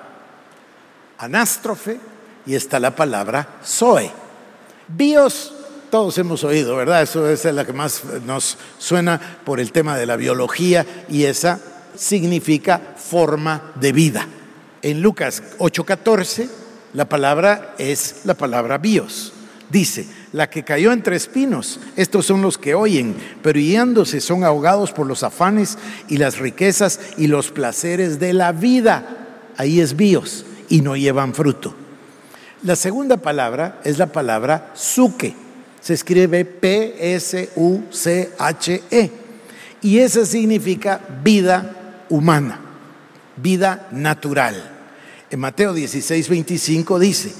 anástrofe 1.18 2.00
y 2.46 2.56
está 2.56 2.80
la 2.80 2.96
palabra 2.96 3.60
zoe. 3.66 4.12
Bios, 4.88 5.54
todos 5.90 6.18
hemos 6.18 6.44
oído, 6.44 6.76
¿verdad? 6.76 7.02
Eso 7.02 7.28
es 7.28 7.44
la 7.46 7.66
que 7.66 7.74
más 7.74 8.04
nos 8.26 8.58
suena 8.78 9.20
por 9.44 9.60
el 9.60 9.72
tema 9.72 9.98
de 9.98 10.06
la 10.06 10.16
biología 10.16 10.86
y 11.10 11.24
esa 11.26 11.60
significa 11.96 12.80
forma 12.96 13.72
de 13.76 13.92
vida. 13.92 14.28
En 14.82 15.02
Lucas 15.02 15.42
8:14 15.58 16.50
la 16.94 17.08
palabra 17.10 17.74
es 17.78 18.22
la 18.26 18.36
palabra 18.36 18.78
bios. 18.78 19.34
Dice, 19.72 20.06
la 20.34 20.50
que 20.50 20.64
cayó 20.64 20.92
entre 20.92 21.16
espinos, 21.16 21.80
estos 21.96 22.26
son 22.26 22.42
los 22.42 22.58
que 22.58 22.76
oyen, 22.76 23.16
pero 23.42 23.58
yéndose 23.58 24.20
son 24.20 24.44
ahogados 24.44 24.92
por 24.92 25.08
los 25.08 25.24
afanes 25.24 25.78
y 26.10 26.18
las 26.18 26.40
riquezas 26.40 27.00
y 27.18 27.28
los 27.28 27.52
placeres 27.52 28.20
de 28.20 28.34
la 28.34 28.52
vida. 28.52 29.40
Ahí 29.56 29.80
es 29.80 29.96
bios 29.96 30.46
y 30.68 30.82
no 30.82 30.98
llevan 30.98 31.34
fruto. 31.34 31.74
La 32.64 32.76
segunda 32.76 33.16
palabra 33.18 33.80
es 33.86 33.98
la 33.98 34.08
palabra 34.08 34.72
suke. 34.76 35.36
Se 35.80 35.94
escribe 35.94 36.44
P-S-U-C-H-E. 36.44 37.52
Y 39.84 40.00
esa 40.00 40.26
significa 40.26 41.00
vida 41.24 42.04
humana, 42.10 42.60
vida 43.38 43.88
natural. 43.92 44.70
En 45.32 45.40
Mateo 45.40 45.74
16, 45.74 46.28
25 46.28 47.00
dice, 47.00 47.32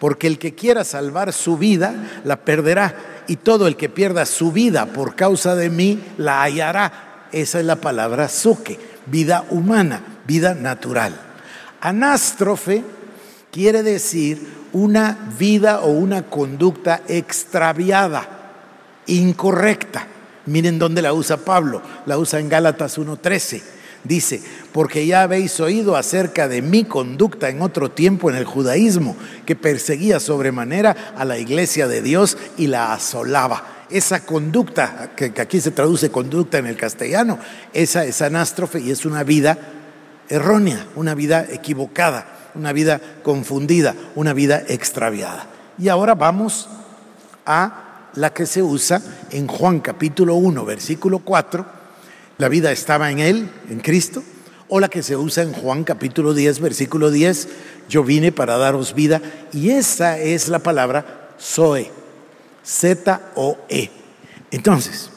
porque 0.00 0.26
el 0.26 0.38
que 0.38 0.54
quiera 0.54 0.82
salvar 0.82 1.32
su 1.32 1.58
vida, 1.58 1.94
la 2.24 2.38
perderá. 2.38 3.22
Y 3.28 3.36
todo 3.36 3.68
el 3.68 3.76
que 3.76 3.88
pierda 3.88 4.26
su 4.26 4.50
vida 4.50 4.86
por 4.86 5.14
causa 5.14 5.54
de 5.54 5.70
mí, 5.70 6.00
la 6.16 6.42
hallará. 6.42 7.28
Esa 7.30 7.60
es 7.60 7.66
la 7.66 7.76
palabra 7.76 8.28
suke, 8.28 8.80
vida 9.06 9.44
humana, 9.50 10.00
vida 10.26 10.54
natural. 10.54 11.14
Anástrofe 11.80 12.82
quiere 13.52 13.82
decir 13.82 14.60
una 14.72 15.16
vida 15.38 15.80
o 15.80 15.90
una 15.90 16.22
conducta 16.22 17.02
extraviada, 17.06 18.26
incorrecta. 19.06 20.06
Miren 20.46 20.78
dónde 20.78 21.02
la 21.02 21.12
usa 21.12 21.36
Pablo, 21.36 21.82
la 22.06 22.18
usa 22.18 22.40
en 22.40 22.48
Gálatas 22.48 22.98
1.13. 22.98 23.62
Dice, 24.04 24.40
porque 24.72 25.06
ya 25.06 25.22
habéis 25.22 25.60
oído 25.60 25.94
acerca 25.94 26.48
de 26.48 26.62
mi 26.62 26.84
conducta 26.84 27.50
en 27.50 27.60
otro 27.60 27.90
tiempo 27.90 28.30
en 28.30 28.36
el 28.36 28.46
judaísmo, 28.46 29.14
que 29.44 29.56
perseguía 29.56 30.20
sobremanera 30.20 31.14
a 31.16 31.24
la 31.26 31.38
iglesia 31.38 31.86
de 31.86 32.00
Dios 32.00 32.38
y 32.56 32.68
la 32.68 32.94
asolaba. 32.94 33.86
Esa 33.90 34.24
conducta, 34.24 35.10
que, 35.16 35.34
aquí 35.38 35.60
se 35.60 35.70
traduce 35.70 36.10
conducta 36.10 36.58
en 36.58 36.66
el 36.66 36.76
castellano, 36.76 37.38
esa 37.74 38.04
es 38.04 38.22
anástrofe 38.22 38.80
y 38.80 38.90
es 38.90 39.04
una 39.04 39.22
vida 39.22 39.58
errónea, 40.30 40.86
una 40.96 41.14
vida 41.14 41.44
equivocada, 41.50 42.52
una 42.54 42.72
vida 42.72 43.00
confundida, 43.22 43.94
una 44.14 44.32
vida 44.32 44.62
extraviada. 44.68 45.46
Y 45.76 45.88
ahora 45.88 46.14
vamos 46.14 46.68
a 47.44 48.08
la 48.14 48.32
que 48.32 48.46
se 48.46 48.62
usa 48.62 49.02
en 49.30 49.46
Juan 49.46 49.80
capítulo 49.80 50.36
1, 50.36 50.64
versículo 50.64 51.18
4, 51.18 51.79
la 52.40 52.48
vida 52.48 52.72
estaba 52.72 53.10
en 53.10 53.18
Él, 53.18 53.50
en 53.68 53.80
Cristo, 53.80 54.24
o 54.68 54.80
la 54.80 54.88
que 54.88 55.02
se 55.02 55.14
usa 55.14 55.42
en 55.42 55.52
Juan 55.52 55.84
capítulo 55.84 56.32
10, 56.32 56.60
versículo 56.60 57.10
10, 57.10 57.48
yo 57.90 58.02
vine 58.02 58.32
para 58.32 58.56
daros 58.56 58.94
vida, 58.94 59.20
y 59.52 59.70
esa 59.70 60.18
es 60.18 60.48
la 60.48 60.60
palabra 60.60 61.34
Zoe, 61.38 61.90
Z-O-E. 62.64 63.90
Entonces, 64.50 65.10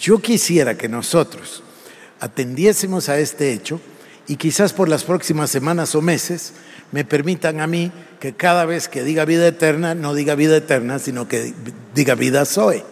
yo 0.00 0.20
quisiera 0.20 0.78
que 0.78 0.88
nosotros 0.88 1.62
atendiésemos 2.20 3.10
a 3.10 3.18
este 3.18 3.52
hecho 3.52 3.78
y 4.26 4.36
quizás 4.36 4.72
por 4.72 4.88
las 4.88 5.04
próximas 5.04 5.50
semanas 5.50 5.94
o 5.94 6.00
meses 6.00 6.54
me 6.90 7.04
permitan 7.04 7.60
a 7.60 7.66
mí 7.66 7.92
que 8.18 8.32
cada 8.32 8.64
vez 8.64 8.88
que 8.88 9.04
diga 9.04 9.26
vida 9.26 9.46
eterna, 9.46 9.94
no 9.94 10.14
diga 10.14 10.36
vida 10.36 10.56
eterna, 10.56 10.98
sino 10.98 11.28
que 11.28 11.52
diga 11.94 12.14
vida 12.14 12.46
Zoe. 12.46 12.82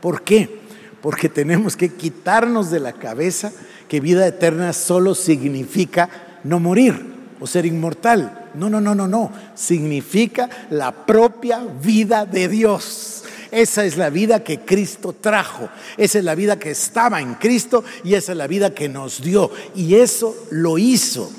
¿Por 0.00 0.22
qué? 0.22 0.59
Porque 1.02 1.28
tenemos 1.28 1.76
que 1.76 1.94
quitarnos 1.94 2.70
de 2.70 2.80
la 2.80 2.92
cabeza 2.92 3.52
que 3.88 4.00
vida 4.00 4.26
eterna 4.26 4.72
solo 4.72 5.14
significa 5.14 6.08
no 6.44 6.60
morir 6.60 7.14
o 7.40 7.46
ser 7.46 7.66
inmortal. 7.66 8.50
No, 8.54 8.68
no, 8.68 8.80
no, 8.80 8.94
no, 8.94 9.06
no. 9.08 9.32
Significa 9.54 10.48
la 10.70 11.06
propia 11.06 11.60
vida 11.82 12.26
de 12.26 12.48
Dios. 12.48 13.24
Esa 13.50 13.84
es 13.84 13.96
la 13.96 14.10
vida 14.10 14.44
que 14.44 14.60
Cristo 14.60 15.14
trajo. 15.18 15.68
Esa 15.96 16.18
es 16.18 16.24
la 16.24 16.34
vida 16.34 16.58
que 16.58 16.70
estaba 16.70 17.20
en 17.20 17.34
Cristo 17.34 17.82
y 18.04 18.14
esa 18.14 18.32
es 18.32 18.38
la 18.38 18.46
vida 18.46 18.74
que 18.74 18.88
nos 18.88 19.22
dio. 19.22 19.50
Y 19.74 19.96
eso 19.96 20.36
lo 20.50 20.78
hizo. 20.78 21.30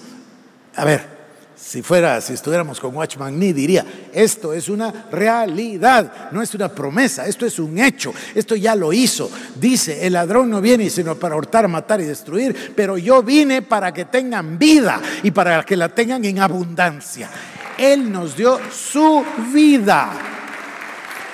A 0.75 0.85
ver, 0.85 1.20
si 1.63 1.83
fuera, 1.83 2.19
si 2.21 2.33
estuviéramos 2.33 2.79
con 2.79 2.95
Watchman 2.95 3.37
Nee, 3.37 3.53
diría, 3.53 3.85
esto 4.11 4.51
es 4.51 4.67
una 4.67 5.05
realidad, 5.11 6.29
no 6.31 6.41
es 6.41 6.53
una 6.55 6.69
promesa, 6.69 7.27
esto 7.27 7.45
es 7.45 7.59
un 7.59 7.77
hecho, 7.77 8.11
esto 8.33 8.55
ya 8.55 8.75
lo 8.75 8.91
hizo. 8.91 9.29
Dice, 9.55 10.05
el 10.05 10.13
ladrón 10.13 10.49
no 10.49 10.59
viene 10.59 10.89
sino 10.89 11.15
para 11.15 11.35
hurtar, 11.35 11.67
matar 11.67 12.01
y 12.01 12.05
destruir, 12.05 12.73
pero 12.75 12.97
yo 12.97 13.21
vine 13.21 13.61
para 13.61 13.93
que 13.93 14.05
tengan 14.05 14.57
vida 14.57 14.99
y 15.21 15.29
para 15.29 15.63
que 15.63 15.77
la 15.77 15.89
tengan 15.89 16.25
en 16.25 16.39
abundancia. 16.39 17.29
Él 17.77 18.11
nos 18.11 18.35
dio 18.35 18.59
su 18.71 19.23
vida. 19.53 20.11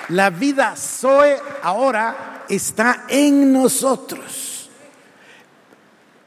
La 0.09 0.29
vida 0.29 0.75
Zoe 0.75 1.37
ahora 1.63 2.43
está 2.49 3.05
en 3.07 3.53
nosotros. 3.53 4.69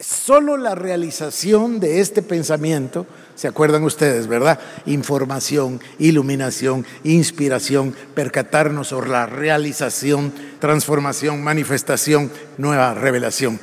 Solo 0.01 0.57
la 0.57 0.75
realización 0.75 1.79
de 1.79 2.01
este 2.01 2.23
pensamiento 2.23 3.07
¿Se 3.40 3.48
acuerdan 3.48 3.85
ustedes, 3.85 4.26
verdad? 4.26 4.61
Información, 4.85 5.81
iluminación, 5.98 6.85
inspiración, 7.05 7.94
percatarnos 8.14 8.88
sobre 8.88 9.09
la 9.09 9.24
realización, 9.24 10.31
transformación, 10.59 11.42
manifestación, 11.42 12.31
nueva 12.59 12.92
revelación. 12.92 13.59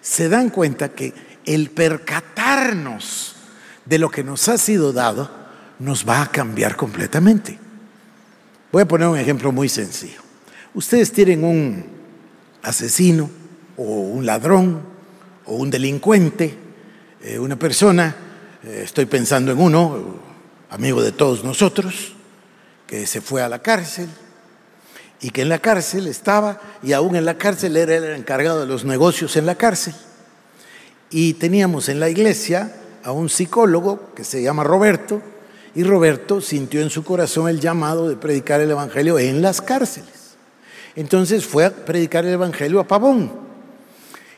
Se 0.00 0.28
dan 0.28 0.48
cuenta 0.48 0.90
que 0.90 1.12
el 1.44 1.70
percatarnos 1.70 3.34
de 3.84 3.98
lo 3.98 4.12
que 4.12 4.22
nos 4.22 4.46
ha 4.48 4.58
sido 4.58 4.92
dado 4.92 5.28
nos 5.80 6.08
va 6.08 6.22
a 6.22 6.30
cambiar 6.30 6.76
completamente. 6.76 7.58
Voy 8.70 8.82
a 8.82 8.86
poner 8.86 9.08
un 9.08 9.18
ejemplo 9.18 9.50
muy 9.50 9.68
sencillo. 9.68 10.20
Ustedes 10.72 11.10
tienen 11.10 11.42
un 11.42 11.84
asesino 12.62 13.28
o 13.76 13.82
un 13.82 14.24
ladrón 14.24 14.82
o 15.46 15.56
un 15.56 15.68
delincuente, 15.68 16.56
eh, 17.24 17.40
una 17.40 17.58
persona 17.58 18.14
estoy 18.66 19.06
pensando 19.06 19.52
en 19.52 19.60
uno, 19.60 20.16
amigo 20.70 21.00
de 21.00 21.12
todos 21.12 21.44
nosotros, 21.44 22.14
que 22.86 23.06
se 23.06 23.20
fue 23.20 23.42
a 23.42 23.48
la 23.48 23.60
cárcel 23.60 24.08
y 25.20 25.30
que 25.30 25.42
en 25.42 25.48
la 25.48 25.60
cárcel 25.60 26.06
estaba, 26.08 26.60
y 26.82 26.92
aún 26.92 27.16
en 27.16 27.24
la 27.24 27.38
cárcel 27.38 27.76
era 27.76 27.96
el 27.96 28.04
encargado 28.16 28.60
de 28.60 28.66
los 28.66 28.84
negocios 28.84 29.36
en 29.36 29.46
la 29.46 29.54
cárcel. 29.54 29.94
Y 31.10 31.34
teníamos 31.34 31.88
en 31.88 32.00
la 32.00 32.10
iglesia 32.10 32.74
a 33.02 33.12
un 33.12 33.28
psicólogo 33.28 34.12
que 34.14 34.24
se 34.24 34.42
llama 34.42 34.64
Roberto, 34.64 35.22
y 35.74 35.84
Roberto 35.84 36.40
sintió 36.40 36.80
en 36.82 36.90
su 36.90 37.04
corazón 37.04 37.48
el 37.48 37.60
llamado 37.60 38.08
de 38.08 38.16
predicar 38.16 38.60
el 38.60 38.70
Evangelio 38.70 39.18
en 39.18 39.42
las 39.42 39.60
cárceles. 39.60 40.36
Entonces 40.96 41.46
fue 41.46 41.66
a 41.66 41.70
predicar 41.70 42.24
el 42.24 42.32
Evangelio 42.32 42.80
a 42.80 42.86
Pavón. 42.86 43.32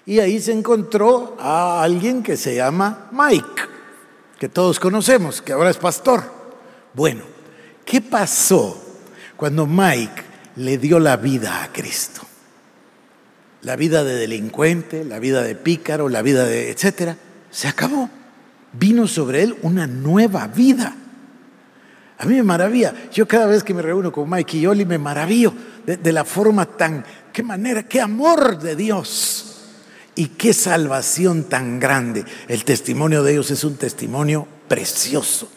Y 0.04 0.20
ahí 0.20 0.40
se 0.40 0.52
encontró 0.52 1.36
a 1.38 1.82
alguien 1.82 2.22
que 2.22 2.36
se 2.36 2.54
llama 2.54 3.08
Mike 3.12 3.77
que 4.38 4.48
todos 4.48 4.78
conocemos, 4.78 5.42
que 5.42 5.52
ahora 5.52 5.70
es 5.70 5.76
pastor. 5.76 6.22
Bueno, 6.94 7.22
¿qué 7.84 8.00
pasó 8.00 8.80
cuando 9.36 9.66
Mike 9.66 10.22
le 10.56 10.78
dio 10.78 10.98
la 11.00 11.16
vida 11.16 11.62
a 11.62 11.72
Cristo? 11.72 12.22
La 13.62 13.74
vida 13.74 14.04
de 14.04 14.14
delincuente, 14.14 15.04
la 15.04 15.18
vida 15.18 15.42
de 15.42 15.56
pícaro, 15.56 16.08
la 16.08 16.22
vida 16.22 16.44
de 16.44 16.70
etcétera, 16.70 17.16
se 17.50 17.66
acabó. 17.66 18.08
Vino 18.72 19.08
sobre 19.08 19.42
él 19.42 19.56
una 19.62 19.86
nueva 19.86 20.46
vida. 20.46 20.94
A 22.18 22.24
mí 22.24 22.36
me 22.36 22.42
maravilla. 22.44 22.94
Yo 23.12 23.26
cada 23.26 23.46
vez 23.46 23.64
que 23.64 23.74
me 23.74 23.82
reúno 23.82 24.12
con 24.12 24.30
Mike 24.30 24.58
y 24.58 24.66
Oli 24.66 24.84
me 24.84 24.98
maravillo 24.98 25.52
de, 25.84 25.96
de 25.96 26.12
la 26.12 26.24
forma 26.24 26.64
tan, 26.64 27.04
qué 27.32 27.42
manera, 27.42 27.82
qué 27.82 28.00
amor 28.00 28.58
de 28.58 28.76
Dios 28.76 29.57
y 30.18 30.30
qué 30.30 30.52
salvación 30.52 31.44
tan 31.44 31.78
grande. 31.78 32.24
El 32.48 32.64
testimonio 32.64 33.22
de 33.22 33.30
ellos 33.34 33.52
es 33.52 33.62
un 33.62 33.76
testimonio 33.76 34.48
precioso. 34.66 35.48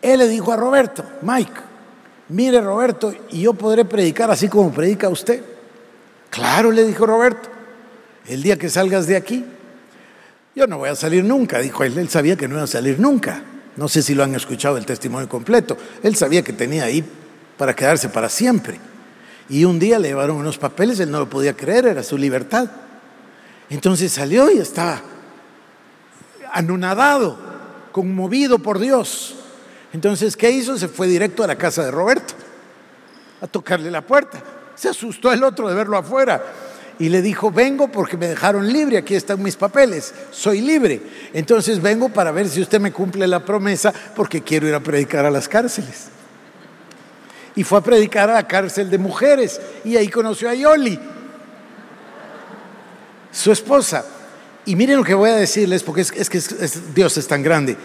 Él 0.00 0.20
le 0.20 0.28
dijo 0.28 0.52
a 0.52 0.56
Roberto, 0.56 1.04
Mike, 1.22 1.60
mire 2.28 2.60
Roberto, 2.60 3.12
y 3.30 3.40
yo 3.40 3.52
podré 3.54 3.84
predicar 3.84 4.30
así 4.30 4.46
como 4.46 4.72
predica 4.72 5.08
usted. 5.08 5.42
Claro, 6.30 6.70
le 6.70 6.84
dijo 6.84 7.04
Roberto, 7.04 7.48
el 8.28 8.44
día 8.44 8.56
que 8.56 8.70
salgas 8.70 9.08
de 9.08 9.16
aquí, 9.16 9.44
yo 10.54 10.68
no 10.68 10.78
voy 10.78 10.90
a 10.90 10.94
salir 10.94 11.24
nunca, 11.24 11.58
dijo 11.58 11.82
él. 11.82 11.98
Él 11.98 12.08
sabía 12.08 12.36
que 12.36 12.46
no 12.46 12.54
iba 12.54 12.62
a 12.62 12.68
salir 12.68 13.00
nunca. 13.00 13.42
No 13.74 13.88
sé 13.88 14.02
si 14.02 14.14
lo 14.14 14.22
han 14.22 14.36
escuchado 14.36 14.76
el 14.76 14.86
testimonio 14.86 15.28
completo. 15.28 15.76
Él 16.04 16.14
sabía 16.14 16.44
que 16.44 16.52
tenía 16.52 16.84
ahí 16.84 17.04
para 17.58 17.74
quedarse 17.74 18.08
para 18.08 18.28
siempre. 18.28 18.78
Y 19.48 19.64
un 19.64 19.80
día 19.80 19.98
le 19.98 20.10
llevaron 20.10 20.36
unos 20.36 20.58
papeles, 20.58 21.00
él 21.00 21.10
no 21.10 21.18
lo 21.18 21.28
podía 21.28 21.56
creer, 21.56 21.86
era 21.86 22.04
su 22.04 22.16
libertad. 22.16 22.70
Entonces 23.68 24.12
salió 24.12 24.50
y 24.50 24.58
estaba 24.58 25.02
anonadado, 26.52 27.38
conmovido 27.92 28.58
por 28.58 28.78
Dios. 28.78 29.34
Entonces, 29.92 30.36
¿qué 30.36 30.50
hizo? 30.50 30.78
Se 30.78 30.88
fue 30.88 31.06
directo 31.06 31.42
a 31.42 31.46
la 31.46 31.56
casa 31.56 31.84
de 31.84 31.90
Roberto 31.90 32.34
a 33.40 33.46
tocarle 33.46 33.90
la 33.90 34.02
puerta. 34.02 34.42
Se 34.74 34.88
asustó 34.88 35.32
el 35.32 35.42
otro 35.42 35.68
de 35.68 35.74
verlo 35.74 35.96
afuera 35.96 36.42
y 36.98 37.08
le 37.08 37.22
dijo, 37.22 37.50
vengo 37.50 37.88
porque 37.88 38.16
me 38.16 38.28
dejaron 38.28 38.72
libre, 38.72 38.98
aquí 38.98 39.14
están 39.14 39.42
mis 39.42 39.56
papeles, 39.56 40.14
soy 40.30 40.60
libre. 40.60 41.00
Entonces 41.32 41.80
vengo 41.80 42.08
para 42.08 42.30
ver 42.30 42.48
si 42.48 42.60
usted 42.60 42.80
me 42.80 42.92
cumple 42.92 43.26
la 43.26 43.44
promesa 43.44 43.92
porque 44.14 44.42
quiero 44.42 44.68
ir 44.68 44.74
a 44.74 44.80
predicar 44.80 45.24
a 45.24 45.30
las 45.30 45.48
cárceles. 45.48 46.08
Y 47.54 47.64
fue 47.64 47.78
a 47.78 47.82
predicar 47.82 48.30
a 48.30 48.34
la 48.34 48.46
cárcel 48.46 48.90
de 48.90 48.98
mujeres 48.98 49.60
y 49.84 49.96
ahí 49.96 50.08
conoció 50.08 50.48
a 50.48 50.54
Yoli 50.54 50.98
su 53.46 53.52
esposa. 53.52 54.04
Y 54.64 54.74
miren 54.74 54.96
lo 54.96 55.04
que 55.04 55.14
voy 55.14 55.30
a 55.30 55.36
decirles, 55.36 55.84
porque 55.84 56.00
es, 56.00 56.10
que 56.10 56.42
Dios 56.92 57.16
es 57.16 57.28
tan 57.28 57.44
grande. 57.44 57.76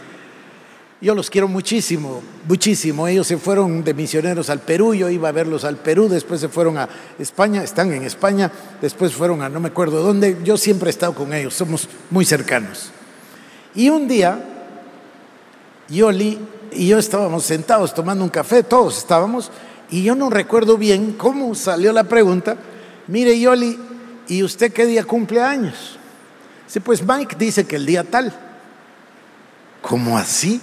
Yo 1.00 1.13
los 1.13 1.30
quiero 1.30 1.47
muchísimo, 1.47 2.24
muchísimo. 2.47 3.08
Ellos 3.08 3.28
se 3.28 3.38
fueron 3.38 3.84
de 3.84 3.93
misioneros 3.93 4.50
al 4.50 4.62
Perú, 4.62 4.95
yo 4.95 5.08
iba 5.08 5.30
a 5.30 5.32
verlos 5.32 5.63
al 5.63 5.78
Perú, 5.78 6.10
después 6.10 6.41
se 6.41 6.50
fueron 6.50 6.80
a 6.80 6.89
España, 7.19 7.63
están 7.63 7.93
en 7.93 8.04
España, 8.04 8.52
después 8.82 9.13
fueron 9.13 9.43
a 9.43 9.50
no 9.50 9.60
me 9.60 9.67
acuerdo 9.67 10.02
dónde. 10.02 10.39
Yo 10.43 10.58
siempre 10.58 10.89
he 10.89 10.89
estado 10.89 11.13
con 11.13 11.32
ellos, 11.32 11.54
somos 11.54 11.88
muy 12.10 12.26
cercanos. 12.26 12.89
Y 13.76 13.89
un 13.89 14.08
día, 14.08 14.43
Yoli 15.89 16.39
y 16.71 16.88
yo 16.88 16.97
estábamos 16.97 17.43
sentados 17.43 17.93
tomando 17.93 18.24
un 18.24 18.32
café, 18.32 18.63
todos 18.63 18.97
estábamos, 18.97 19.52
y 19.91 20.02
yo 20.02 20.15
no 20.15 20.32
recuerdo 20.32 20.76
bien 20.78 21.13
cómo 21.19 21.54
salió 21.54 21.93
la 21.93 22.06
pregunta. 22.06 22.58
Mire, 23.06 23.39
Yoli, 23.39 23.78
¿y 24.32 24.44
usted 24.44 24.72
qué 24.72 24.86
día 24.86 25.04
cumple 25.04 25.41
años? 25.41 26.00
Dice, 26.65 26.80
pues 26.80 27.06
Mike 27.06 27.36
dice 27.38 27.65
que 27.65 27.76
el 27.76 27.86
día 27.86 28.06
tal. 28.06 28.34
¿Cómo 29.82 30.17
así? 30.17 30.62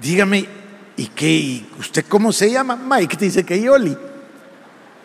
Dígame, 0.00 0.48
¿y 0.96 1.06
qué? 1.08 1.66
¿Usted 1.78 2.06
cómo 2.08 2.32
se 2.32 2.50
llama? 2.50 2.76
Mike 2.76 3.18
dice 3.20 3.44
que 3.44 3.60
Yoli. 3.60 3.94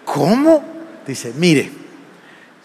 ¿Cómo? 0.05 0.63
Dice, 1.05 1.33
mire, 1.37 1.69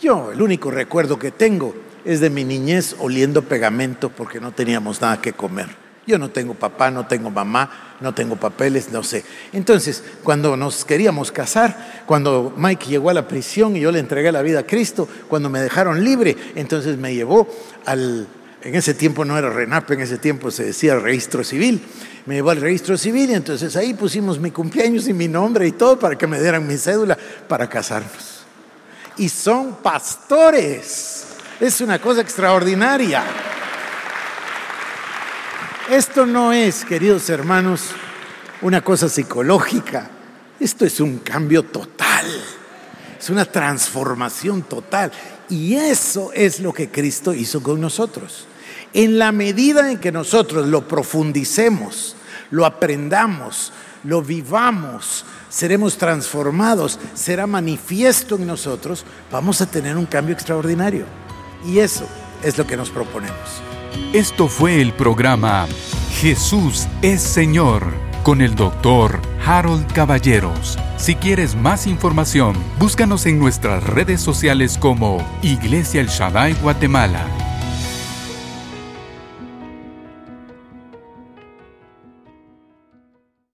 yo 0.01 0.31
el 0.31 0.41
único 0.41 0.71
recuerdo 0.71 1.19
que 1.19 1.33
tengo 1.33 1.75
es 2.05 2.21
de 2.21 2.31
mi 2.31 2.45
niñez 2.45 2.95
oliendo 3.01 3.43
pegamento 3.43 4.09
porque 4.09 4.39
no 4.41 4.53
teníamos 4.53 5.01
nada 5.01 5.21
que 5.21 5.33
comer. 5.33 5.82
Yo 6.07 6.19
no 6.19 6.31
tengo 6.31 6.55
papá, 6.55 6.91
no 6.91 7.07
tengo 7.07 7.31
mamá, 7.31 7.97
no 8.01 8.13
tengo 8.13 8.35
papeles, 8.35 8.91
no 8.91 9.05
sé. 9.05 9.25
Entonces, 9.53 10.03
cuando 10.25 10.57
nos 10.57 10.85
queríamos 10.85 11.31
casar, 11.31 12.03
cuando 12.07 12.53
Mike 12.57 12.87
llegó 12.87 13.11
a 13.11 13.15
la 13.15 13.29
prisión 13.29 13.77
y 13.77 13.81
yo 13.81 13.93
le 13.93 14.01
entregué 14.01 14.33
la 14.33 14.43
vida 14.43 14.61
a 14.61 14.67
Cristo, 14.67 15.09
cuando 15.29 15.49
me 15.49 15.61
dejaron 15.61 16.03
libre, 16.03 16.37
entonces 16.57 16.99
me 16.99 17.15
llevó 17.15 17.47
al, 17.87 18.27
en 18.65 18.75
ese 18.75 18.95
tiempo 18.95 19.25
no 19.25 19.39
era 19.39 19.51
RENAP, 19.51 19.93
en 19.93 20.01
ese 20.01 20.19
tiempo 20.19 20.51
se 20.51 20.65
decía 20.65 20.97
registro 20.97 21.45
civil, 21.45 21.81
me 22.27 22.35
llevó 22.35 22.51
al 22.51 22.61
registro 22.61 22.99
civil 22.99 23.31
y 23.31 23.35
entonces 23.35 23.77
ahí 23.77 23.95
pusimos 23.95 24.41
mi 24.41 24.51
cumpleaños 24.51 25.07
y 25.09 25.13
mi 25.13 25.29
nombre 25.29 25.69
y 25.69 25.73
todo 25.73 25.99
para 26.01 26.17
que 26.17 26.27
me 26.27 26.41
dieran 26.41 26.67
mi 26.67 26.77
cédula 26.77 27.17
para 27.49 27.69
casarnos. 27.69 28.43
Y 29.19 29.29
son 29.29 29.77
pastores, 29.77 31.27
es 31.61 31.81
una 31.81 32.01
cosa 32.01 32.23
extraordinaria. 32.23 33.23
Esto 35.91 36.27
no 36.27 36.53
es, 36.53 36.85
queridos 36.85 37.29
hermanos, 37.29 37.89
una 38.63 38.83
cosa 38.83 39.09
psicológica. 39.09 40.11
Esto 40.61 40.87
es 40.87 41.01
un 41.01 41.19
cambio 41.19 41.65
total. 41.65 42.27
es 43.19 43.31
una 43.31 43.45
transformación 43.45 44.63
total. 44.63 45.11
Y 45.49 45.75
eso 45.75 46.33
es 46.33 46.61
lo 46.61 46.73
que 46.73 46.89
Cristo 46.89 47.35
hizo 47.35 47.63
con 47.63 47.81
nosotros. 47.81 48.47
En 48.95 49.19
la 49.19 49.33
medida 49.33 49.91
en 49.91 49.99
que 49.99 50.13
nosotros 50.13 50.69
lo 50.69 50.87
profundicemos, 50.87 52.15
lo 52.51 52.65
aprendamos, 52.65 53.73
lo 54.05 54.23
vivamos, 54.23 55.25
seremos 55.49 55.99
transformados, 55.99 56.99
será 57.15 57.47
manifiesto 57.47 58.37
en 58.37 58.47
nosotros, 58.47 59.05
vamos 59.31 59.61
a 59.61 59.67
tener 59.67 59.97
un 59.97 60.07
cambio 60.07 60.35
extraordinario. 60.35 61.07
Y 61.67 61.81
eso 61.81 62.07
es 62.43 62.57
lo 62.57 62.67
que 62.67 62.77
nos 62.77 62.91
proponemos. 62.91 63.72
Esto 64.13 64.49
fue 64.49 64.81
el 64.81 64.93
programa 64.93 65.67
Jesús 66.21 66.87
es 67.03 67.21
Señor 67.21 67.93
con 68.23 68.41
el 68.41 68.55
doctor 68.55 69.21
Harold 69.45 69.93
Caballeros. 69.93 70.79
Si 70.97 71.17
quieres 71.17 71.57
más 71.57 71.87
información, 71.87 72.57
búscanos 72.79 73.27
en 73.27 73.39
nuestras 73.39 73.83
redes 73.83 74.21
sociales 74.21 74.79
como 74.79 75.19
Iglesia 75.43 76.01
El 76.01 76.09
Shaddai 76.09 76.55
Guatemala 76.55 77.27